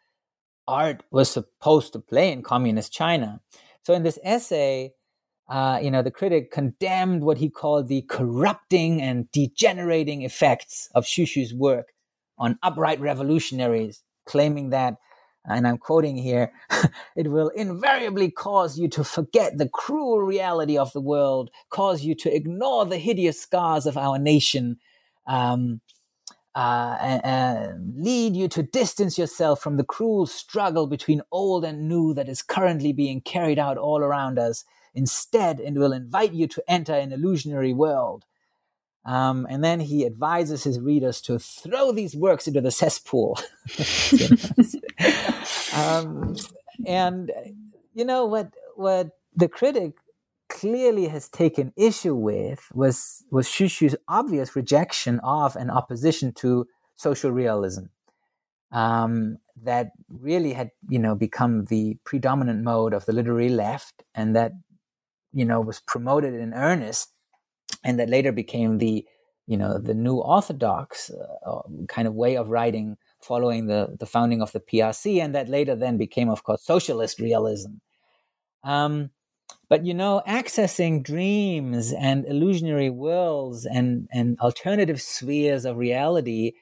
[0.68, 3.42] art was supposed to play in communist China.
[3.84, 4.94] So in this essay,
[5.50, 11.06] uh, you know, the critic condemned what he called the corrupting and degenerating effects of
[11.06, 11.94] Xu's work
[12.38, 14.96] on upright revolutionaries, claiming that
[15.48, 16.52] and I'm quoting here,
[17.16, 22.16] it will invariably cause you to forget the cruel reality of the world, cause you
[22.16, 24.78] to ignore the hideous scars of our nation,
[25.26, 25.82] um,
[26.54, 32.28] uh, lead you to distance yourself from the cruel struggle between old and new that
[32.28, 34.66] is currently being carried out all around us.
[34.98, 38.26] Instead, it will invite you to enter an illusionary world.
[39.06, 43.40] Um, and then he advises his readers to throw these works into the cesspool.
[45.76, 46.36] um,
[46.86, 47.32] and
[47.94, 48.54] you know what?
[48.76, 49.94] What the critic
[50.50, 57.32] clearly has taken issue with was was Xu's obvious rejection of and opposition to social
[57.32, 57.86] realism.
[58.72, 64.36] Um, that really had you know become the predominant mode of the literary left, and
[64.36, 64.52] that
[65.38, 67.12] you know was promoted in earnest
[67.84, 69.06] and that later became the
[69.46, 74.06] you know the new orthodox uh, uh kind of way of writing following the the
[74.06, 77.74] founding of the PRC and that later then became of course socialist realism.
[78.64, 79.12] Um,
[79.70, 86.54] but you know accessing dreams and illusionary worlds and and alternative spheres of reality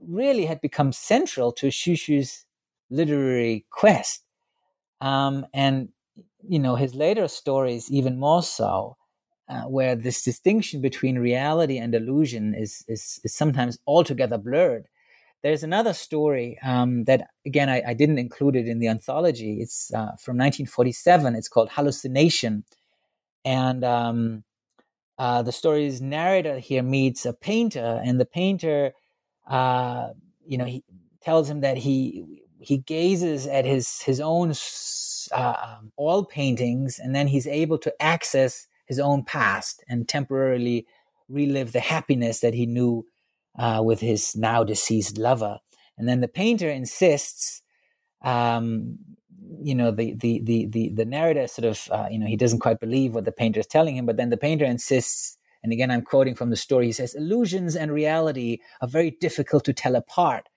[0.00, 2.44] really had become central to Xu's
[2.90, 4.24] literary quest.
[5.00, 5.90] Um, and
[6.48, 8.96] you know his later stories even more so
[9.48, 14.86] uh, where this distinction between reality and illusion is, is, is sometimes altogether blurred.
[15.42, 19.58] There's another story um, that, again, I, I, didn't include it in the anthology.
[19.60, 21.34] It's uh, from 1947.
[21.34, 22.64] It's called Hallucination.
[23.44, 24.44] And um,
[25.18, 28.92] uh, the story's narrator here meets a painter, and the painter,
[29.48, 30.10] uh,
[30.46, 30.84] you know, he
[31.20, 32.24] tells him that he
[32.60, 34.54] he gazes at his his own
[35.32, 40.86] uh, oil paintings, and then he's able to access his own past and temporarily
[41.28, 43.06] relive the happiness that he knew
[43.58, 45.58] uh, with his now deceased lover.
[45.96, 47.62] And then the painter insists,
[48.22, 48.98] um,
[49.62, 52.60] you know, the, the, the, the, the narrator sort of, uh, you know, he doesn't
[52.60, 55.90] quite believe what the painter is telling him, but then the painter insists, and again,
[55.90, 59.96] I'm quoting from the story, he says, illusions and reality are very difficult to tell
[59.96, 60.48] apart.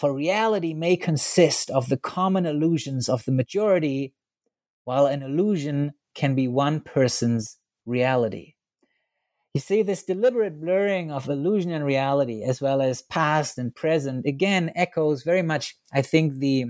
[0.00, 4.14] For reality may consist of the common illusions of the majority,
[4.84, 8.54] while an illusion can be one person's reality.
[9.52, 14.24] You see, this deliberate blurring of illusion and reality, as well as past and present,
[14.24, 16.64] again echoes very much, I think, the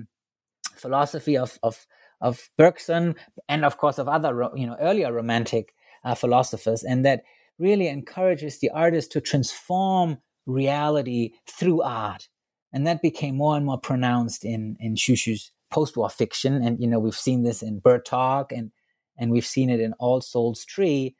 [0.75, 1.87] philosophy of, of,
[2.21, 3.15] of Bergson
[3.49, 5.73] and, of course, of other you know, earlier romantic
[6.03, 7.23] uh, philosophers, and that
[7.61, 12.29] really encourages the artist to transform reality through art.
[12.73, 16.63] And that became more and more pronounced in, in Xu's post-war fiction.
[16.63, 18.71] And, you know, we've seen this in Bird Talk and,
[19.19, 21.17] and we've seen it in All Souls Tree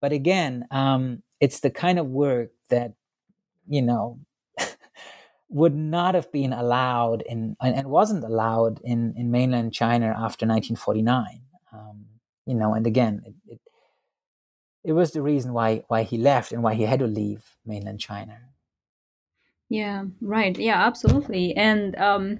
[0.00, 2.92] but again, um, it's the kind of work that,
[3.66, 4.20] you know,
[5.48, 11.40] would not have been allowed in and wasn't allowed in, in mainland China after 1949.
[11.72, 12.06] Um,
[12.46, 13.60] you know, and again, it, it,
[14.84, 17.98] it was the reason why why he left and why he had to leave mainland
[17.98, 18.38] China.
[19.68, 20.56] Yeah, right.
[20.56, 21.52] Yeah, absolutely.
[21.56, 22.38] And um,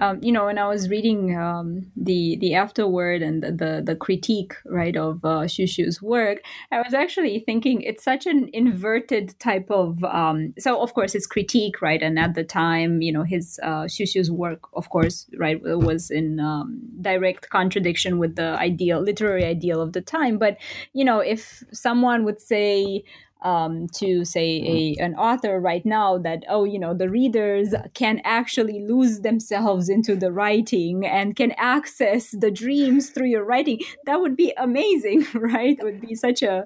[0.00, 3.94] um, you know, when I was reading um, the the afterword and the, the, the
[3.94, 6.38] critique, right, of uh, Xu Xu's work,
[6.72, 10.02] I was actually thinking it's such an inverted type of.
[10.02, 13.84] Um, so of course it's critique, right, and at the time, you know, his uh,
[13.84, 19.44] Xu Xu's work, of course, right, was in um, direct contradiction with the ideal, literary
[19.44, 20.36] ideal of the time.
[20.36, 20.56] But
[20.94, 23.04] you know, if someone would say
[23.42, 28.20] um, to say a, an author right now that oh you know the readers can
[28.24, 33.80] actually lose themselves into the writing and can access the dreams through your writing.
[34.06, 35.78] That would be amazing right?
[35.78, 36.64] It would be such a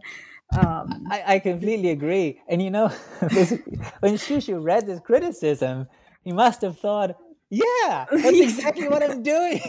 [0.52, 1.06] um...
[1.10, 2.40] I, I completely agree.
[2.48, 2.88] And you know
[4.00, 5.88] when Xu read this criticism
[6.22, 7.16] he must have thought
[7.48, 9.60] yeah that's exactly what i'm doing.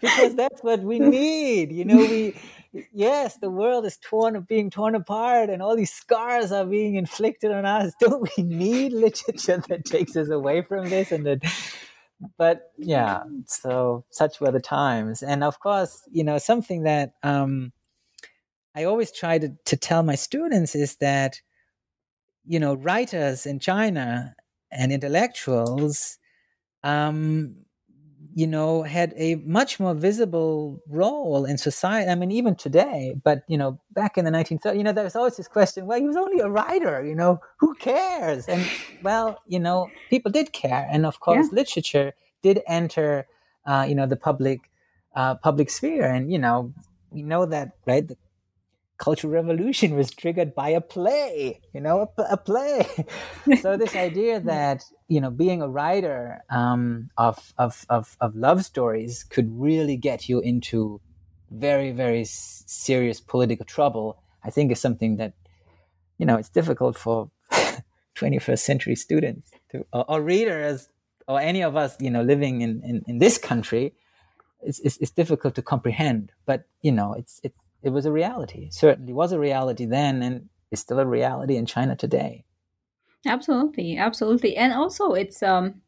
[0.00, 1.72] Because that's what we need.
[1.72, 2.36] You know we
[2.92, 7.50] yes, the world is torn, being torn apart, and all these scars are being inflicted
[7.50, 7.92] on us.
[8.00, 11.12] Don't we need literature that takes us away from this?
[11.12, 11.42] And that,
[12.38, 15.22] but yeah, so such were the times.
[15.22, 17.72] And of course, you know, something that um,
[18.74, 21.40] I always try to, to tell my students is that,
[22.44, 24.34] you know, writers in China
[24.70, 26.18] and intellectuals
[26.82, 27.65] um,
[28.36, 32.10] you know, had a much more visible role in society.
[32.10, 35.16] I mean, even today, but, you know, back in the 1930s, you know, there was
[35.16, 38.46] always this question, well, he was only a writer, you know, who cares?
[38.46, 38.68] And,
[39.02, 40.86] well, you know, people did care.
[40.92, 41.56] And of course, yeah.
[41.56, 42.12] literature
[42.42, 43.26] did enter,
[43.64, 44.70] uh, you know, the public,
[45.14, 46.04] uh, public sphere.
[46.04, 46.74] And, you know,
[47.10, 48.06] we know that, right?
[48.06, 48.18] The
[48.98, 52.86] cultural revolution was triggered by a play you know a, a play.
[53.60, 58.64] So this idea that you know being a writer um, of, of, of of love
[58.64, 61.00] stories could really get you into
[61.50, 65.32] very very serious political trouble i think is something that
[66.18, 67.30] you know it's difficult for
[68.16, 70.88] 21st century students to or, or readers
[71.28, 73.94] or any of us you know living in in, in this country
[74.66, 76.32] it's, it's, it's difficult to comprehend.
[76.44, 78.66] But you know it's it's it was a reality.
[78.66, 82.44] It certainly was a reality then, and is still a reality in China today.
[83.26, 85.80] Absolutely, absolutely, and also it's um,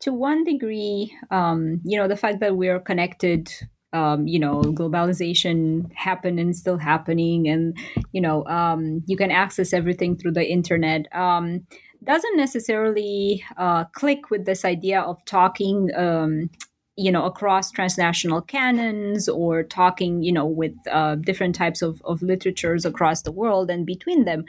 [0.00, 3.50] to one degree, um, you know, the fact that we're connected.
[3.92, 7.78] Um, you know, globalization happened and still happening, and
[8.12, 11.06] you know, um, you can access everything through the internet.
[11.14, 11.66] Um,
[12.04, 16.50] doesn't necessarily uh, click with this idea of talking um,
[16.96, 22.22] you know across transnational canons or talking you know with uh, different types of, of
[22.22, 24.44] literatures across the world and between them.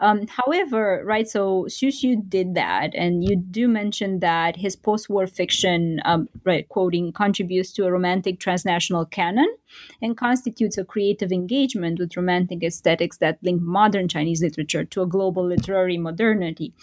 [0.00, 5.26] Um, however right so Xu Xu did that and you do mention that his post-war
[5.26, 9.56] fiction um, right quoting contributes to a romantic transnational canon
[10.02, 15.06] and constitutes a creative engagement with romantic aesthetics that link modern chinese literature to a
[15.06, 16.74] global literary modernity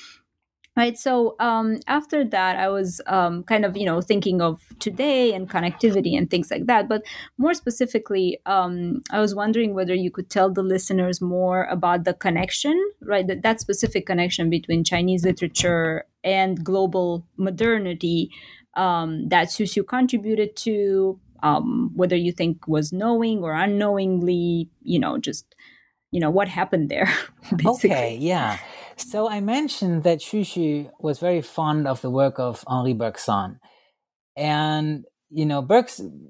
[0.79, 5.33] right so um, after that i was um, kind of you know thinking of today
[5.33, 7.01] and connectivity and things like that but
[7.37, 12.13] more specifically um, i was wondering whether you could tell the listeners more about the
[12.13, 18.29] connection right that, that specific connection between chinese literature and global modernity
[18.75, 25.17] um, that Xu contributed to um, whether you think was knowing or unknowingly you know
[25.17, 25.55] just
[26.11, 27.11] you know what happened there
[27.65, 28.57] okay yeah
[28.99, 33.59] so I mentioned that Xu was very fond of the work of Henri Bergson.
[34.35, 36.29] And you know, Bergson,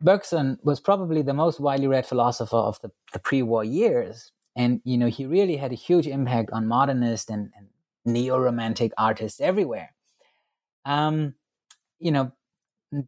[0.00, 4.32] Bergson was probably the most widely read philosopher of the, the pre-war years.
[4.54, 7.68] And, you know, he really had a huge impact on modernist and, and
[8.04, 9.94] neo-romantic artists everywhere.
[10.84, 11.34] Um,
[11.98, 12.32] you know,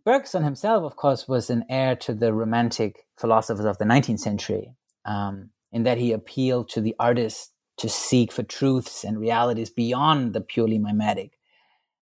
[0.05, 4.75] Bergson himself, of course, was an heir to the romantic philosophers of the 19th century,
[5.05, 10.33] um, in that he appealed to the artist to seek for truths and realities beyond
[10.33, 11.33] the purely mimetic.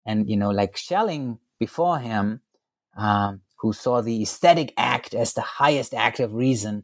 [0.05, 2.41] And, you know, like Schelling before him,
[2.97, 6.83] um, who saw the aesthetic act as the highest act of reason,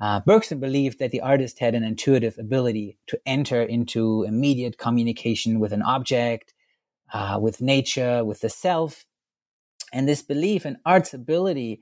[0.00, 5.58] uh, Bergson believed that the artist had an intuitive ability to enter into immediate communication
[5.58, 6.54] with an object,
[7.12, 9.06] uh, with nature, with the self.
[9.92, 11.80] And this belief in art's ability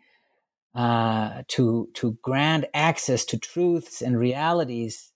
[0.74, 5.12] uh, to, to grant access to truths and realities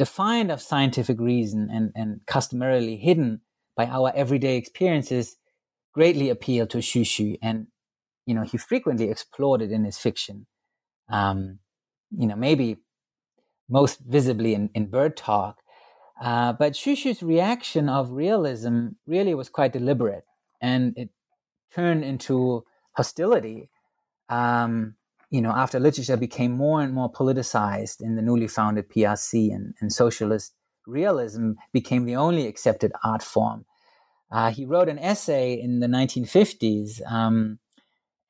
[0.00, 3.42] defined of scientific reason and, and customarily hidden
[3.76, 5.36] by our everyday experiences
[5.92, 7.36] greatly appealed to Xu.
[7.42, 7.66] And,
[8.24, 10.46] you know, he frequently explored it in his fiction.
[11.10, 11.58] Um,
[12.16, 12.78] you know, maybe
[13.68, 15.58] most visibly in, in Bird Talk.
[16.18, 20.24] Uh, but Xu's reaction of realism really was quite deliberate
[20.62, 21.10] and it
[21.74, 22.64] turned into
[22.96, 23.68] hostility
[24.30, 24.94] um,
[25.30, 29.74] you know, after literature became more and more politicized in the newly founded PRC and,
[29.80, 30.54] and socialist
[30.86, 33.64] realism became the only accepted art form.
[34.30, 37.58] Uh, he wrote an essay in the 1950s, um,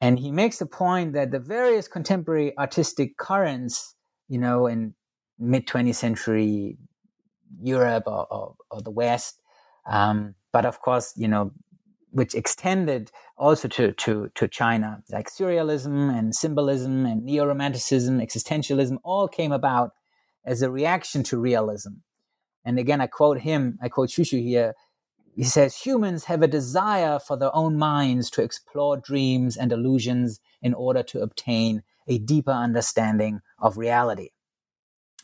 [0.00, 3.94] and he makes the point that the various contemporary artistic currents,
[4.28, 4.94] you know, in
[5.38, 6.78] mid 20th century
[7.62, 9.40] Europe or, or, or the West,
[9.86, 11.52] um, but of course, you know,
[12.10, 18.98] which extended also to, to, to China, like surrealism and symbolism and neo romanticism, existentialism,
[19.04, 19.92] all came about
[20.44, 21.90] as a reaction to realism.
[22.64, 24.74] And again, I quote him, I quote Xu here.
[25.34, 30.40] He says, Humans have a desire for their own minds to explore dreams and illusions
[30.60, 34.30] in order to obtain a deeper understanding of reality.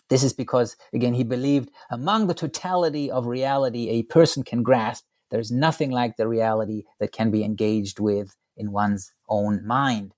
[0.09, 5.05] This is because, again, he believed among the totality of reality a person can grasp
[5.31, 10.15] there's nothing like the reality that can be engaged with in one's own mind.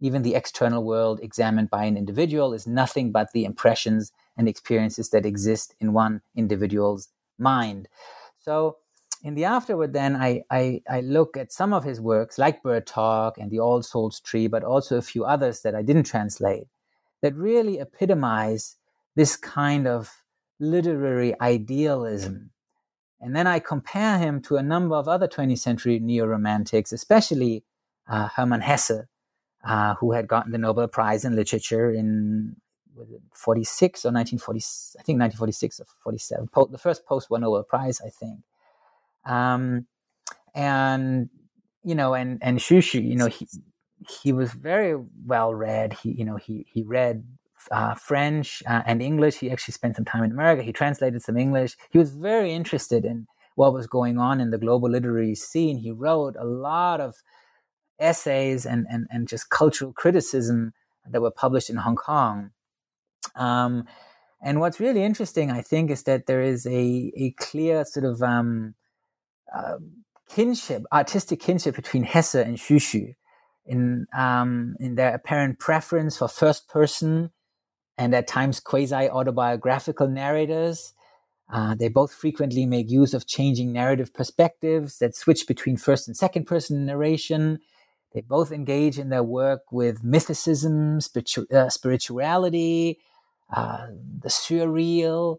[0.00, 5.10] Even the external world examined by an individual is nothing but the impressions and experiences
[5.10, 7.08] that exist in one individual's
[7.38, 7.88] mind.
[8.38, 8.78] So,
[9.22, 12.86] in the afterward, then I, I, I look at some of his works, like Bird
[12.86, 16.68] Talk and The All Souls Tree, but also a few others that I didn't translate,
[17.20, 18.76] that really epitomize
[19.16, 20.10] this kind of
[20.58, 22.50] literary idealism
[23.20, 27.64] and then I compare him to a number of other 20th century neo romantics, especially
[28.08, 29.02] uh, Hermann Hesse,
[29.64, 32.56] uh, who had gotten the Nobel Prize in Literature in
[33.34, 34.58] 46 or 1940,
[34.98, 38.40] I think 1946 or 47, po- the first post war Nobel Prize, I think.
[39.26, 39.86] Um,
[40.54, 41.28] and,
[41.84, 43.46] you know, and, and Xu, you know, he,
[44.08, 44.96] he was very
[45.26, 45.92] well read.
[45.92, 47.24] He, you know, he, he read
[47.70, 49.36] uh, French uh, and English.
[49.36, 50.62] He actually spent some time in America.
[50.62, 51.76] He translated some English.
[51.90, 55.78] He was very interested in what was going on in the global literary scene.
[55.78, 57.16] He wrote a lot of
[57.98, 60.72] essays and, and, and just cultural criticism
[61.08, 62.50] that were published in Hong Kong.
[63.36, 63.84] Um,
[64.42, 68.22] and what's really interesting, I think, is that there is a, a clear sort of
[68.22, 68.74] um,
[69.54, 69.76] uh,
[70.30, 73.14] kinship, artistic kinship between Hesse and Xu
[73.66, 77.30] in, um, in their apparent preference for first person
[78.00, 80.94] and at times quasi autobiographical narrators.
[81.52, 86.16] Uh, they both frequently make use of changing narrative perspectives that switch between first and
[86.16, 87.58] second person narration.
[88.14, 93.00] They both engage in their work with mythicism, spiritu- uh, spirituality,
[93.54, 93.88] uh,
[94.22, 95.36] the surreal.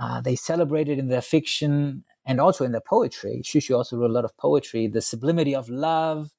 [0.00, 3.42] Uh, they celebrate it in their fiction and also in their poetry.
[3.42, 6.30] Xu also wrote a lot of poetry, the sublimity of love.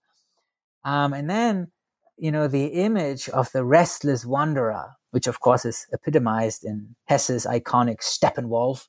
[0.85, 1.71] Um, and then,
[2.17, 7.45] you know, the image of the restless wanderer, which of course is epitomized in Hesse's
[7.45, 8.87] iconic Steppenwolf,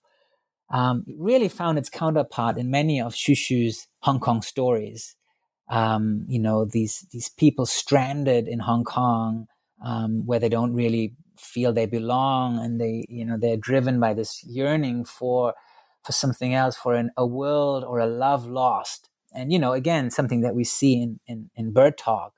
[0.70, 5.16] um, really found its counterpart in many of Xu's Hong Kong stories.
[5.70, 9.46] Um, you know, these these people stranded in Hong Kong
[9.84, 14.14] um, where they don't really feel they belong, and they you know they're driven by
[14.14, 15.54] this yearning for
[16.04, 19.10] for something else, for an, a world or a love lost.
[19.34, 22.32] And you know, again, something that we see in in, in Bird Talk.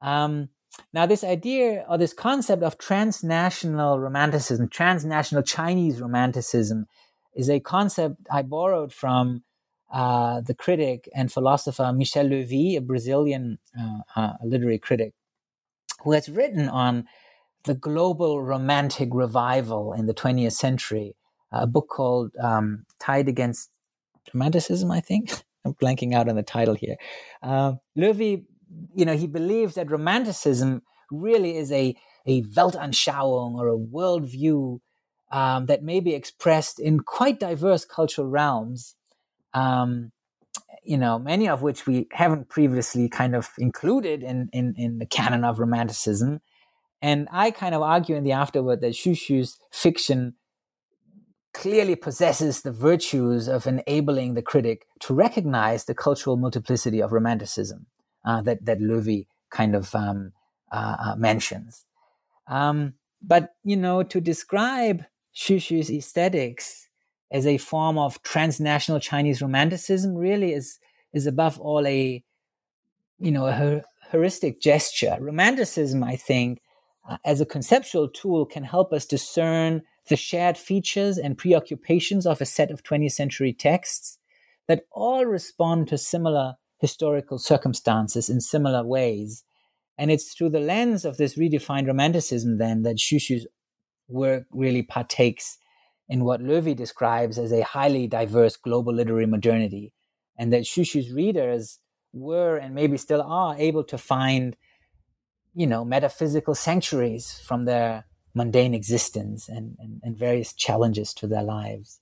[0.00, 0.50] Um,
[0.92, 6.86] now, this idea or this concept of transnational romanticism, transnational Chinese romanticism,
[7.34, 9.42] is a concept I borrowed from
[9.92, 15.12] uh, the critic and philosopher Michel Löwy, a Brazilian uh, uh, literary critic,
[16.02, 17.06] who has written on
[17.64, 21.14] the global romantic revival in the 20th century,
[21.52, 23.70] a book called um, Tide Against
[24.32, 25.32] Romanticism, I think.
[25.64, 26.96] I'm blanking out on the title here.
[27.42, 28.44] Uh, Löwy
[28.94, 31.96] you know, he believes that romanticism really is a,
[32.26, 34.80] a Weltanschauung or a worldview
[35.32, 38.94] um, that may be expressed in quite diverse cultural realms,
[39.54, 40.12] um,
[40.82, 45.06] you know, many of which we haven't previously kind of included in, in, in the
[45.06, 46.40] canon of romanticism.
[47.02, 50.34] And I kind of argue in the afterword that Xu's fiction
[51.52, 57.86] clearly possesses the virtues of enabling the critic to recognize the cultural multiplicity of romanticism
[58.26, 60.32] uh, that, that Löwy kind of um,
[60.72, 61.86] uh, uh, mentions.
[62.48, 65.04] Um, but, you know, to describe
[65.34, 66.88] Xu's aesthetics
[67.30, 70.78] as a form of transnational Chinese romanticism really is,
[71.12, 72.22] is above all a,
[73.18, 75.16] you know, a heuristic gesture.
[75.20, 76.60] Romanticism, I think,
[77.08, 82.40] uh, as a conceptual tool can help us discern the shared features and preoccupations of
[82.40, 84.18] a set of 20th century texts
[84.68, 89.44] that all respond to similar historical circumstances in similar ways.
[89.98, 93.46] And it's through the lens of this redefined romanticism then that Xu's
[94.08, 95.58] work really partakes
[96.08, 99.92] in what Löwy describes as a highly diverse global literary modernity,
[100.38, 101.78] and that Xu's readers
[102.12, 104.56] were and maybe still are able to find
[105.56, 108.04] you know, metaphysical sanctuaries from their
[108.34, 111.98] mundane existence and, and, and various challenges to their lives.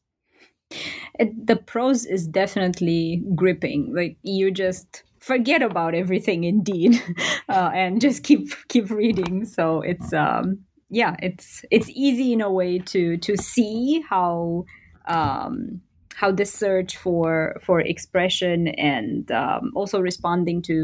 [1.18, 3.94] It, the prose is definitely gripping.
[3.94, 7.02] Like you just forget about everything indeed,
[7.48, 9.44] uh, and just keep keep reading.
[9.44, 10.60] So it's um
[10.90, 14.64] yeah, it's it's easy in a way to to see how
[15.06, 15.80] um
[16.14, 20.82] how the search for for expression and um, also responding to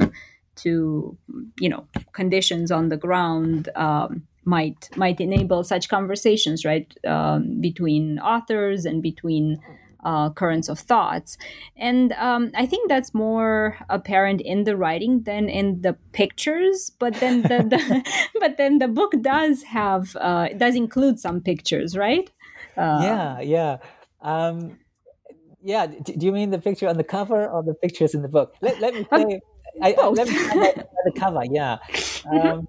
[0.57, 1.16] to
[1.59, 8.18] you know conditions on the ground um, might might enable such conversations right um, between
[8.18, 9.61] authors and between
[10.05, 11.36] uh, currents of thoughts
[11.76, 17.14] and um, i think that's more apparent in the writing than in the pictures but
[17.14, 22.30] then the, the but then the book does have uh, does include some pictures right
[22.76, 23.76] uh, yeah yeah
[24.22, 24.78] um,
[25.62, 28.55] yeah do you mean the picture on the cover or the pictures in the book
[28.61, 29.40] let, let me um, say
[29.82, 31.42] I, I, let me the cover.
[31.51, 31.78] Yeah.
[31.92, 32.48] Mm-hmm.
[32.48, 32.68] Um,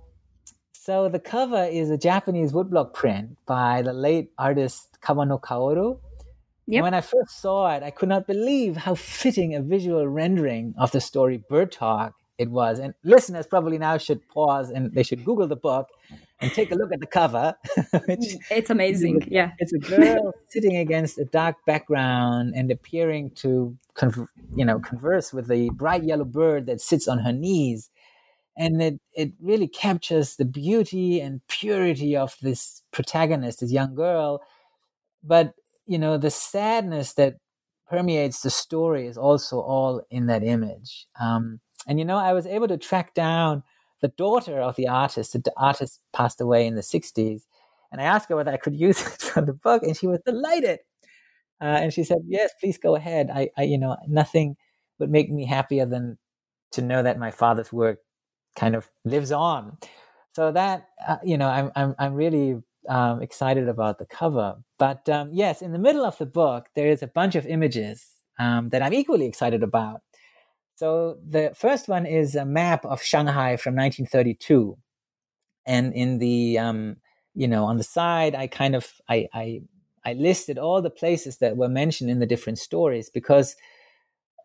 [0.73, 5.99] so the cover is a Japanese woodblock print by the late artist Kawano Kaoru.
[6.67, 6.83] Yep.
[6.83, 10.91] When I first saw it, I could not believe how fitting a visual rendering of
[10.91, 12.79] the story Bird Talk it was.
[12.79, 15.89] And listeners probably now should pause and they should Google the book
[16.39, 17.53] and take a look at the cover.
[17.75, 19.27] which, mm, it's amazing.
[19.29, 19.51] yeah.
[19.59, 23.77] It's a girl sitting against a dark background and appearing to,
[24.55, 27.91] you know, converse with a bright yellow bird that sits on her knees.
[28.57, 34.41] And it, it really captures the beauty and purity of this protagonist, this young girl.
[35.23, 35.53] But,
[35.91, 37.35] you know, the sadness that
[37.89, 41.07] permeates the story is also all in that image.
[41.19, 43.63] Um, and, you know, I was able to track down
[44.01, 45.33] the daughter of the artist.
[45.33, 47.43] The artist passed away in the 60s.
[47.91, 50.19] And I asked her whether I could use it for the book, and she was
[50.25, 50.79] delighted.
[51.61, 53.29] Uh, and she said, "Yes, please go ahead.
[53.33, 54.57] I, I, you know, nothing
[54.99, 56.17] would make me happier than
[56.73, 57.99] to know that my father's work
[58.55, 59.77] kind of lives on."
[60.35, 64.55] So that, uh, you know, I'm, I'm, I'm really um, excited about the cover.
[64.77, 68.05] But um, yes, in the middle of the book, there is a bunch of images
[68.39, 70.01] um, that I'm equally excited about.
[70.75, 74.77] So the first one is a map of Shanghai from 1932,
[75.65, 76.97] and in the um,
[77.35, 79.61] you know on the side, I kind of I, I
[80.03, 83.55] I listed all the places that were mentioned in the different stories because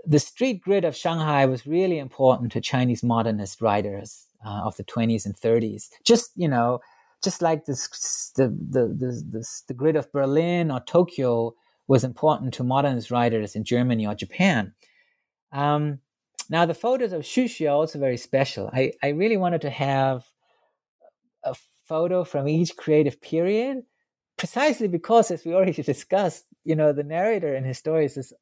[0.04, 4.84] the street grid of Shanghai was really important to Chinese modernist writers uh, of the
[4.84, 5.88] 20s and 30s.
[6.04, 6.80] Just you know,
[7.22, 11.54] just like this, the, the the the grid of Berlin or Tokyo
[11.88, 14.74] was important to modernist writers in Germany or Japan.
[15.52, 16.00] Um,
[16.48, 18.70] now, the photos of Xu are also very special.
[18.72, 20.24] I, I really wanted to have
[21.44, 21.54] a
[21.86, 23.82] photo from each creative period,
[24.36, 28.32] precisely because, as we already discussed, you know, the narrator in his stories is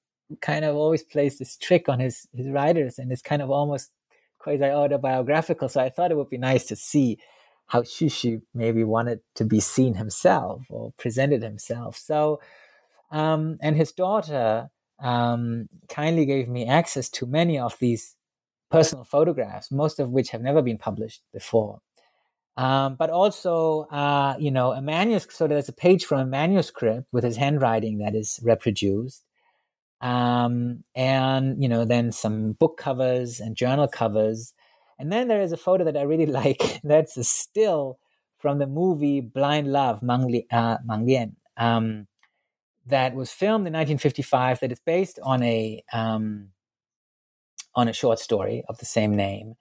[0.41, 3.91] kind of always plays this trick on his, his writers and it's kind of almost
[4.39, 5.69] quasi autobiographical.
[5.69, 7.19] So I thought it would be nice to see
[7.67, 11.97] how Xu maybe wanted to be seen himself or presented himself.
[11.97, 12.41] So,
[13.11, 18.17] um, and his daughter, um, kindly gave me access to many of these
[18.71, 21.81] personal photographs, most of which have never been published before.
[22.57, 25.37] Um, but also, uh, you know, a manuscript.
[25.37, 29.25] So there's a page from a manuscript with his handwriting that is reproduced,
[30.01, 34.53] um, and you know, then some book covers and journal covers,
[34.99, 36.81] and then there is a photo that I really like.
[36.85, 37.99] That's a still
[38.39, 41.37] from the movie Blind Love, Mang, Li, uh, Mang Lian.
[41.57, 42.07] Um,
[42.87, 46.49] that was filmed in 1955 that is based on a um,
[47.75, 49.55] on a short story of the same name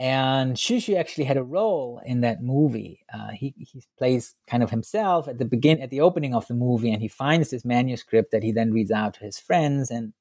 [0.00, 3.04] and Xu actually had a role in that movie.
[3.12, 6.54] Uh, he he plays kind of himself at the begin at the opening of the
[6.54, 10.14] movie, and he finds this manuscript that he then reads out to his friends, and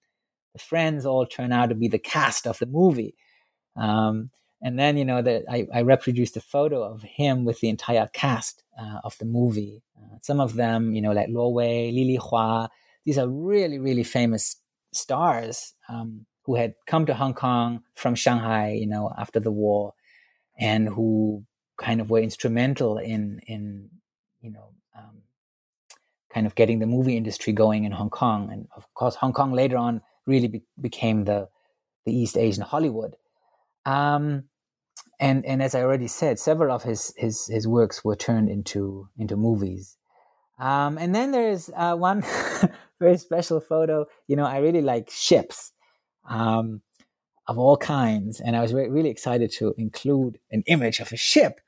[0.52, 3.16] the friends all turn out to be the cast of the movie.
[3.76, 7.70] Um, and then you know that I, I, reproduced a photo of him with the
[7.70, 9.84] entire cast uh, of the movie.
[9.98, 12.68] Uh, some of them, you know, like Luo Wei, Li Li Hua.
[13.06, 14.58] These are really really famous
[14.92, 15.74] stars.
[15.88, 19.94] Um, who had come to Hong Kong from Shanghai, you know, after the war,
[20.58, 21.46] and who
[21.78, 23.90] kind of were instrumental in in
[24.42, 25.22] you know um,
[26.34, 29.54] kind of getting the movie industry going in Hong Kong, and of course, Hong Kong
[29.54, 31.50] later on really be- became the
[32.06, 33.16] the East Asian Hollywood.
[33.90, 34.44] Um,
[35.20, 39.10] and and as I already said, several of his his his works were turned into
[39.18, 39.98] into movies.
[40.60, 42.24] Um, and then there's uh, one
[43.00, 44.06] very special photo.
[44.28, 45.72] You know, I really like ships
[46.30, 46.82] um,
[47.48, 48.40] of all kinds.
[48.40, 51.62] And I was re- really excited to include an image of a ship.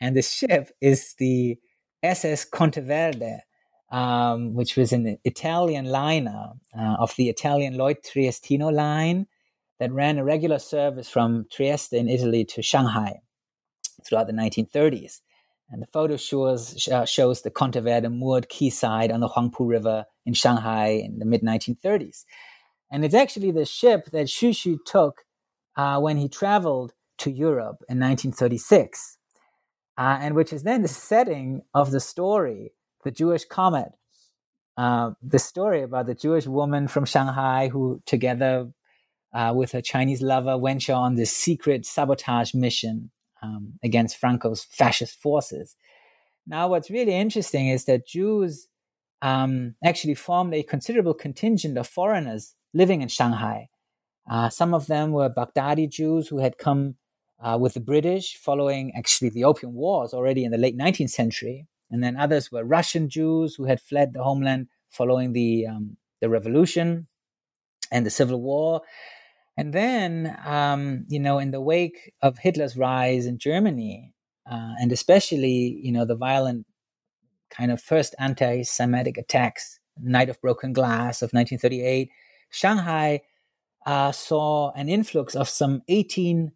[0.00, 1.58] And the ship is the
[2.02, 3.38] SS Conteverde,
[3.90, 9.28] um, which was an Italian liner uh, of the Italian Lloyd Triestino line
[9.78, 13.20] that ran a regular service from Trieste in Italy to Shanghai
[14.04, 15.20] throughout the 1930s.
[15.70, 20.34] And the photo shows, uh, shows the Conteverde moored quayside on the Huangpu River in
[20.34, 22.24] Shanghai in the mid 1930s.
[22.90, 25.22] And it's actually the ship that Xu took
[25.76, 29.18] uh, when he traveled to Europe in 1936,
[29.96, 32.72] uh, and which is then the setting of the story,
[33.04, 33.92] The Jewish Comet.
[34.76, 38.72] Uh, the story about the Jewish woman from Shanghai who, together
[39.34, 43.10] uh, with her Chinese lover, venture on this secret sabotage mission
[43.42, 45.76] um, against Franco's fascist forces.
[46.46, 48.68] Now, what's really interesting is that Jews
[49.22, 53.68] um, actually formed a considerable contingent of foreigners living in Shanghai.
[54.30, 56.96] Uh, some of them were Baghdadi Jews who had come
[57.42, 61.66] uh, with the British following actually the Opium Wars already in the late 19th century.
[61.90, 66.28] And then others were Russian Jews who had fled the homeland following the, um, the
[66.28, 67.06] revolution
[67.90, 68.82] and the Civil War.
[69.56, 74.12] And then, um, you know, in the wake of Hitler's rise in Germany,
[74.50, 76.66] uh, and especially, you know, the violent
[77.50, 82.10] kind of first anti Semitic attacks, Night of Broken Glass of 1938,
[82.50, 83.20] Shanghai
[83.86, 86.52] uh, saw an influx of some 18,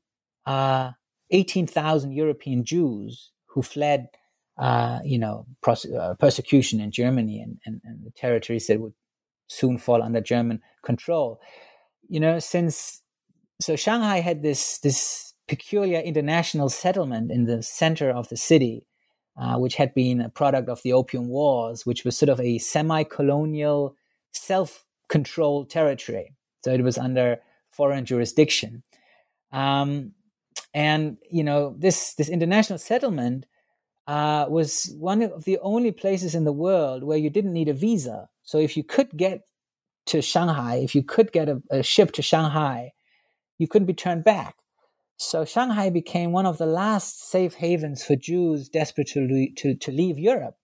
[0.47, 0.93] uh,
[1.31, 4.09] 18,000 European Jews who fled,
[4.59, 8.95] uh, you know, pros- uh, persecution in Germany and, and, and, the territories that would
[9.47, 11.41] soon fall under German control.
[12.09, 13.03] You know, since
[13.61, 18.87] so Shanghai had this this peculiar international settlement in the center of the city,
[19.37, 22.59] uh, which had been a product of the Opium Wars, which was sort of a
[22.59, 23.97] semi-colonial
[24.33, 26.35] self controlled territory.
[26.65, 27.39] So it was under
[27.71, 28.83] foreign jurisdiction.
[29.53, 30.13] Um,
[30.75, 33.47] and you know this this international settlement
[34.07, 37.75] uh, was one of the only places in the world where you didn't need a
[37.75, 38.29] visa.
[38.43, 39.43] So if you could get
[40.09, 42.93] to Shanghai, if you could get a, a ship to Shanghai,
[43.59, 44.57] you couldn't be turned back.
[45.17, 49.93] So Shanghai became one of the last safe havens for Jews desperate to, to, to
[49.93, 50.57] leave Europe.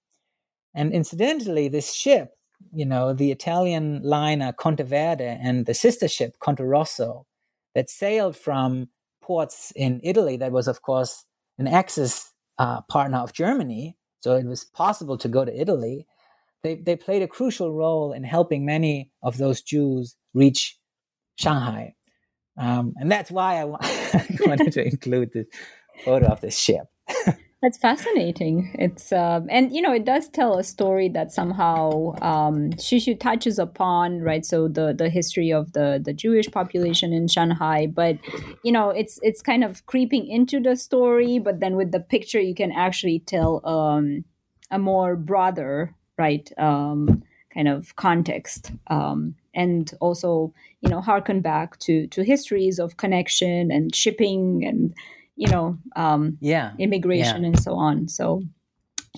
[0.75, 2.35] And incidentally, this ship
[2.73, 7.27] you know, the Italian liner Conteverde and the sister ship Conte Rosso
[7.75, 8.89] that sailed from
[9.23, 11.25] ports in Italy that was, of course,
[11.59, 13.97] an Axis uh, partner of Germany.
[14.21, 16.07] So it was possible to go to Italy.
[16.65, 20.79] They, they played a crucial role in helping many of those Jews reach
[21.37, 21.95] Shanghai.
[22.57, 23.65] Um, and that's why I,
[24.47, 25.47] wanted to include this
[26.05, 26.87] photo of this ship.
[27.63, 28.77] That's fascinating.
[28.79, 33.59] It's uh, and you know it does tell a story that somehow um, Xu touches
[33.59, 34.45] upon, right?
[34.45, 38.19] So the the history of the the Jewish population in Shanghai, but
[38.63, 42.39] you know it's it's kind of creeping into the story, but then with the picture
[42.39, 44.27] you can actually tell um,
[44.71, 51.79] a more broader, right, um, kind of context, um, and also you know harken back
[51.81, 54.95] to to histories of connection and shipping and
[55.37, 57.49] you know um yeah immigration yeah.
[57.49, 58.43] and so on so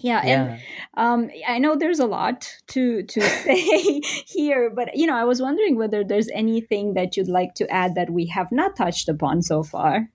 [0.02, 0.44] yeah, yeah.
[0.44, 0.60] and
[0.94, 5.40] um, I know there's a lot to to say here, but you know, I was
[5.40, 9.42] wondering whether there's anything that you'd like to add that we have not touched upon
[9.42, 10.10] so far.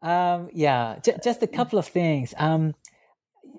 [0.00, 2.34] Um, yeah, j- just a couple of things.
[2.38, 2.74] Um,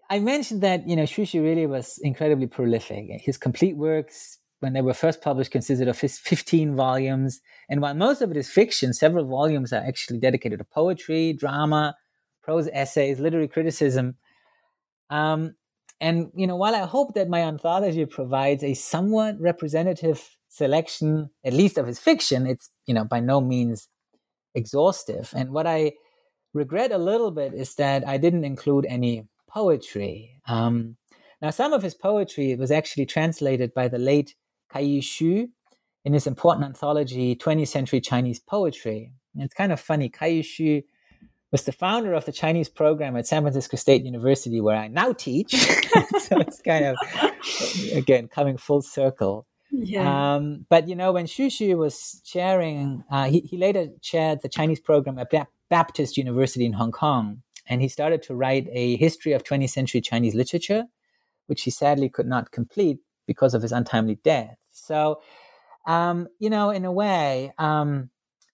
[0.09, 3.05] I mentioned that you know Xu really was incredibly prolific.
[3.21, 7.41] His complete works when they were first published, consisted of his 15 volumes.
[7.69, 11.97] And while most of it is fiction, several volumes are actually dedicated to poetry, drama,
[12.41, 14.15] prose essays, literary criticism.
[15.09, 15.55] Um,
[15.99, 21.53] and you know, while I hope that my anthology provides a somewhat representative selection, at
[21.53, 23.89] least of his fiction, it's you know by no means
[24.55, 25.33] exhaustive.
[25.35, 25.93] And what I
[26.53, 30.41] regret a little bit is that I didn't include any poetry.
[30.47, 30.97] Um,
[31.41, 34.35] now, some of his poetry was actually translated by the late
[34.69, 35.49] Kai Xu
[36.05, 39.11] in his important anthology, 20th Century Chinese Poetry.
[39.33, 40.09] And it's kind of funny.
[40.09, 40.83] Kai Xu
[41.51, 45.13] was the founder of the Chinese program at San Francisco State University, where I now
[45.13, 45.51] teach.
[46.19, 46.97] so it's kind of,
[47.93, 49.45] again, coming full circle.
[49.71, 50.35] Yeah.
[50.35, 54.49] Um, but you know, when Xu Xu was chairing, uh, he, he later chaired the
[54.49, 55.31] Chinese program at
[55.69, 60.01] Baptist University in Hong Kong, and he started to write a history of 20th century
[60.01, 60.85] Chinese literature,
[61.47, 64.57] which he sadly could not complete because of his untimely death.
[64.71, 65.21] So,
[65.85, 68.09] um, you know, in a way, um,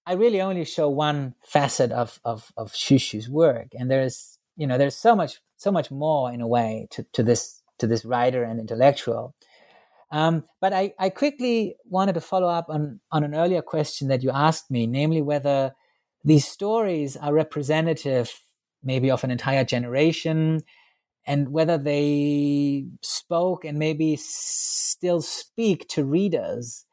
[0.05, 4.77] I really only show one facet of of of Xu's work, and there's you know
[4.77, 8.43] there's so much so much more in a way to, to this to this writer
[8.43, 9.35] and intellectual.
[10.11, 14.23] Um, but I, I quickly wanted to follow up on, on an earlier question that
[14.23, 15.75] you asked me, namely whether
[16.23, 18.33] these stories are representative
[18.83, 20.61] maybe of an entire generation
[21.25, 26.85] and whether they spoke and maybe still speak to readers.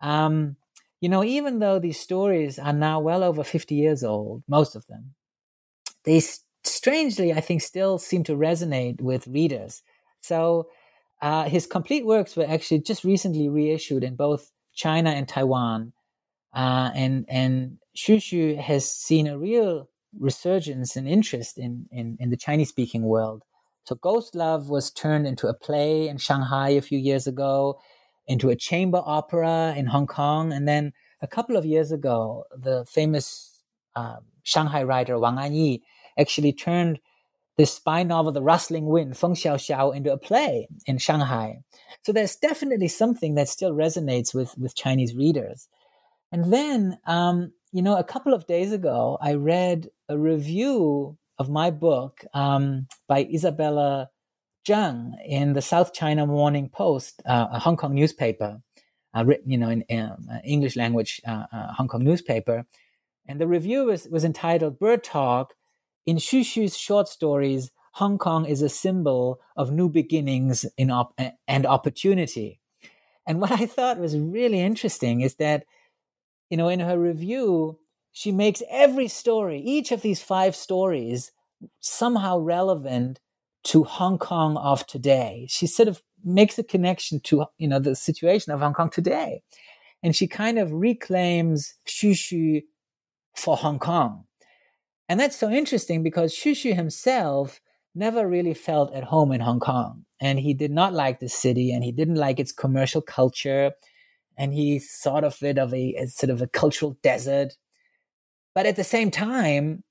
[0.00, 0.56] Um,
[1.00, 4.86] you know, even though these stories are now well over 50 years old, most of
[4.86, 5.14] them,
[6.04, 6.22] they
[6.64, 9.82] strangely, I think, still seem to resonate with readers.
[10.20, 10.68] So
[11.22, 15.92] uh, his complete works were actually just recently reissued in both China and Taiwan.
[16.54, 19.88] Uh, and and Xu has seen a real
[20.18, 23.42] resurgence and interest in, in, in the Chinese speaking world.
[23.84, 27.78] So Ghost Love was turned into a play in Shanghai a few years ago,
[28.26, 30.92] into a chamber opera in Hong Kong, and then
[31.22, 33.62] a couple of years ago, the famous
[33.96, 35.80] uh, Shanghai writer Wang Anyi
[36.18, 37.00] actually turned
[37.56, 41.58] this spy novel, The Rustling Wind, Feng Xiao Xiao, into a play in Shanghai.
[42.02, 45.68] So there's definitely something that still resonates with, with Chinese readers.
[46.32, 51.48] And then, um, you know, a couple of days ago, I read a review of
[51.48, 54.10] my book um, by Isabella
[54.68, 58.60] Zheng in the South China Morning Post, uh, a Hong Kong newspaper,
[59.16, 62.66] uh, written, you know, in um, English language uh, uh, Hong Kong newspaper.
[63.26, 65.54] And the review was, was entitled Bird Talk
[66.06, 71.18] in Xu Xu's short stories, Hong Kong is a symbol of new beginnings in op-
[71.46, 72.60] and opportunity.
[73.26, 75.64] And what I thought was really interesting is that,
[76.50, 77.78] you know, in her review,
[78.12, 81.32] she makes every story, each of these five stories,
[81.80, 83.20] somehow relevant
[83.62, 85.46] to Hong Kong of today.
[85.48, 89.42] She sort of makes a connection to, you know, the situation of Hong Kong today.
[90.02, 92.62] And she kind of reclaims Xu
[93.36, 94.24] for Hong Kong.
[95.08, 97.60] And that's so interesting because Xu himself
[97.94, 100.04] never really felt at home in Hong Kong.
[100.20, 103.72] And he did not like the city and he didn't like its commercial culture.
[104.40, 107.52] And he thought of it of a as sort of a cultural desert.
[108.54, 109.84] But at the same time,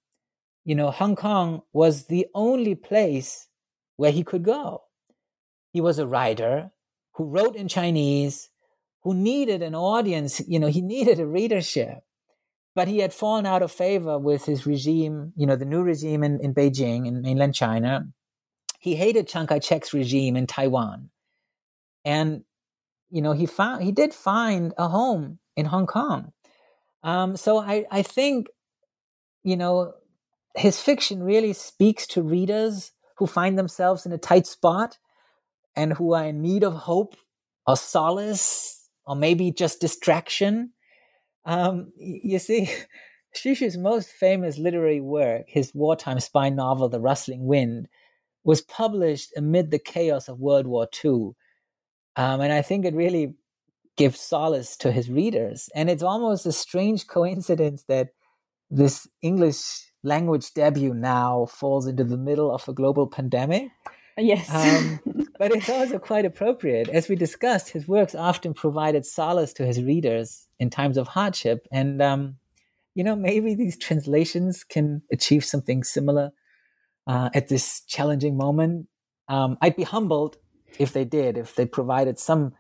[0.65, 3.47] you know, Hong Kong was the only place
[3.95, 4.81] where he could go.
[5.71, 6.71] He was a writer
[7.13, 8.49] who wrote in Chinese,
[9.03, 11.99] who needed an audience, you know, he needed a readership
[12.75, 16.23] but he had fallen out of favor with his regime, you know, the new regime
[16.23, 18.05] in, in Beijing, in mainland China.
[18.79, 21.09] He hated Chiang Kai shek's regime in Taiwan.
[22.05, 22.45] And,
[23.09, 26.31] you know, he found, he did find a home in Hong Kong.
[27.03, 28.47] Um, so I, I think,
[29.43, 29.93] you know,
[30.55, 34.97] his fiction really speaks to readers who find themselves in a tight spot
[35.75, 37.15] and who are in need of hope
[37.65, 40.71] or solace or maybe just distraction
[41.45, 42.69] um, you see,
[43.35, 47.87] Xu's most famous literary work, his wartime spy novel, The Rustling Wind,
[48.43, 51.31] was published amid the chaos of World War II.
[52.19, 53.35] Um, and I think it really
[53.95, 55.69] gives solace to his readers.
[55.73, 58.09] And it's almost a strange coincidence that
[58.69, 59.61] this English
[60.03, 63.69] language debut now falls into the middle of a global pandemic.
[64.17, 64.53] Yes.
[64.53, 64.99] Um,
[65.39, 66.89] but it's also quite appropriate.
[66.89, 71.65] As we discussed, his works often provided solace to his readers in times of hardship.
[71.71, 72.35] And, um,
[72.95, 76.31] you know, maybe these translations can achieve something similar
[77.07, 78.87] uh, at this challenging moment.
[79.29, 80.35] Um, I'd be humbled
[80.77, 82.53] if they did, if they provided some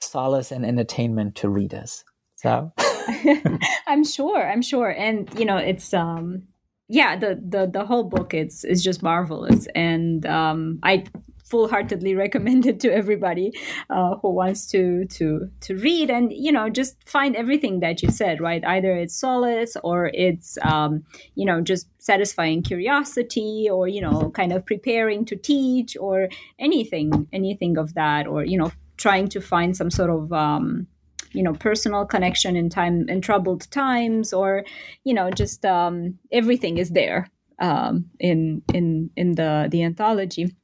[0.00, 2.04] solace and entertainment to readers.
[2.36, 2.72] So
[3.86, 4.90] I'm sure, I'm sure.
[4.90, 6.42] And, you know, it's, um,
[6.88, 9.66] yeah, the, the, the whole book is, is just marvelous.
[9.74, 11.04] And, um, I
[11.48, 13.52] full-heartedly recommend it to everybody
[13.90, 18.10] uh, who wants to to to read and you know just find everything that you
[18.10, 24.00] said right either it's solace or it's um, you know just satisfying curiosity or you
[24.00, 26.28] know kind of preparing to teach or
[26.58, 30.86] anything anything of that or you know trying to find some sort of um,
[31.32, 34.64] you know personal connection in time in troubled times or
[35.04, 40.54] you know just um, everything is there um, in in in the the anthology.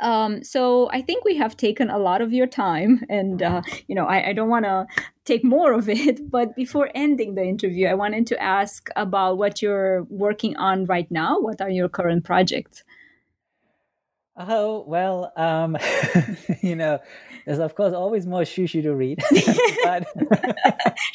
[0.00, 3.94] Um, so I think we have taken a lot of your time, and uh, you
[3.94, 4.86] know I, I don't want to
[5.24, 6.20] take more of it.
[6.30, 11.10] But before ending the interview, I wanted to ask about what you're working on right
[11.10, 11.38] now.
[11.38, 12.84] What are your current projects?
[14.36, 15.76] Oh well, um,
[16.62, 16.98] you know,
[17.44, 19.20] there's of course always more Xu to read,
[19.84, 20.06] but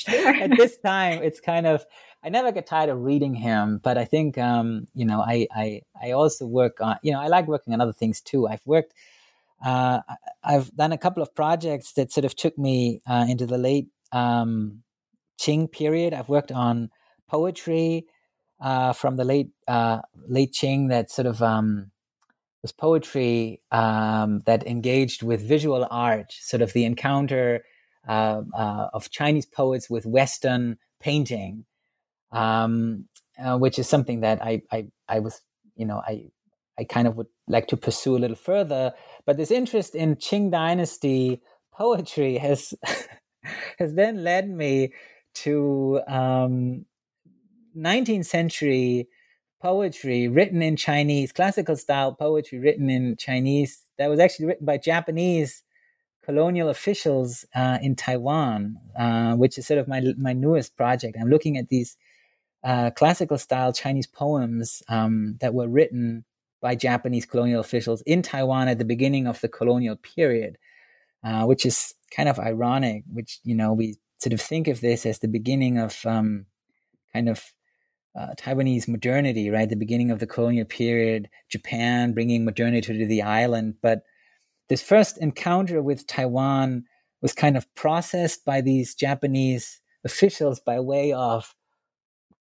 [0.07, 1.85] at this time it's kind of
[2.23, 3.79] I never get tired of reading him.
[3.83, 7.27] But I think um, you know I, I I also work on you know I
[7.27, 8.47] like working on other things too.
[8.47, 8.93] I've worked.
[9.63, 10.01] Uh,
[10.43, 13.87] I've done a couple of projects that sort of took me uh, into the late
[14.11, 14.83] um,
[15.39, 16.13] Qing period.
[16.13, 16.91] I've worked on
[17.27, 18.05] poetry
[18.61, 21.91] uh, from the late uh, late Qing that sort of um,
[22.61, 27.63] was poetry um, that engaged with visual art, sort of the encounter
[28.07, 31.65] uh, uh, of Chinese poets with Western painting,
[32.31, 33.05] um,
[33.43, 35.41] uh, which is something that I, I, I was,
[35.75, 36.29] you know, I,
[36.79, 38.93] I kind of would like to pursue a little further.
[39.25, 41.41] But this interest in Qing Dynasty
[41.73, 42.73] poetry has
[43.79, 44.93] has then led me
[45.35, 46.85] to um,
[47.77, 49.07] 19th century
[49.61, 54.77] poetry written in Chinese, classical style poetry written in Chinese, that was actually written by
[54.77, 55.63] Japanese
[56.23, 61.17] colonial officials uh, in Taiwan, uh, which is sort of my my newest project.
[61.19, 61.95] I'm looking at these
[62.67, 66.25] uh, classical style Chinese poems um, that were written
[66.61, 70.57] by Japanese colonial officials in Taiwan at the beginning of the colonial period,
[71.23, 73.05] uh, which is kind of ironic.
[73.09, 76.45] Which you know we sort of think of this as the beginning of um,
[77.13, 77.41] kind of
[78.19, 79.69] uh, Taiwanese modernity, right?
[79.69, 83.75] The beginning of the colonial period, Japan bringing modernity to the island.
[83.81, 84.01] But
[84.67, 86.83] this first encounter with Taiwan
[87.21, 91.55] was kind of processed by these Japanese officials by way of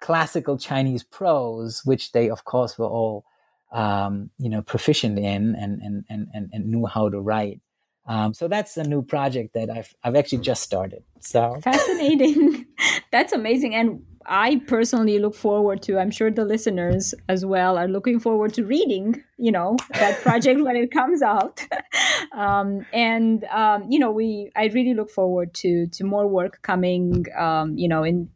[0.00, 3.24] classical Chinese prose, which they, of course, were all
[3.72, 7.60] um, you know proficient in and, and and and knew how to write.
[8.08, 11.02] Um, so that's a new project that I've I've actually just started.
[11.20, 12.66] So fascinating.
[13.10, 13.74] that's amazing.
[13.74, 18.54] And I personally look forward to, I'm sure the listeners as well are looking forward
[18.54, 21.64] to reading, you know, that project when it comes out.
[22.32, 27.26] um, and, um, you know, we, I really look forward to, to more work coming,
[27.38, 28.28] um, you know, in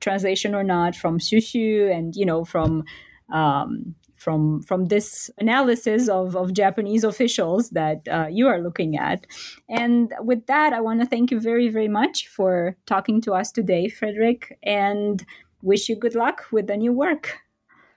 [0.00, 2.84] translation or not from Xu Xu and, you know, from,
[3.32, 9.26] um, from from this analysis of, of Japanese officials that uh, you are looking at.
[9.68, 13.50] And with that, I want to thank you very, very much for talking to us
[13.50, 15.24] today, Frederik, and
[15.62, 17.38] wish you good luck with the new work.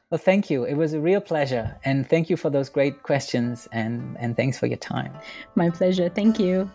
[0.10, 0.64] Well, thank you.
[0.64, 1.76] It was a real pleasure.
[1.84, 5.12] And thank you for those great questions and, and thanks for your time.
[5.56, 6.08] My pleasure.
[6.08, 6.70] Thank you.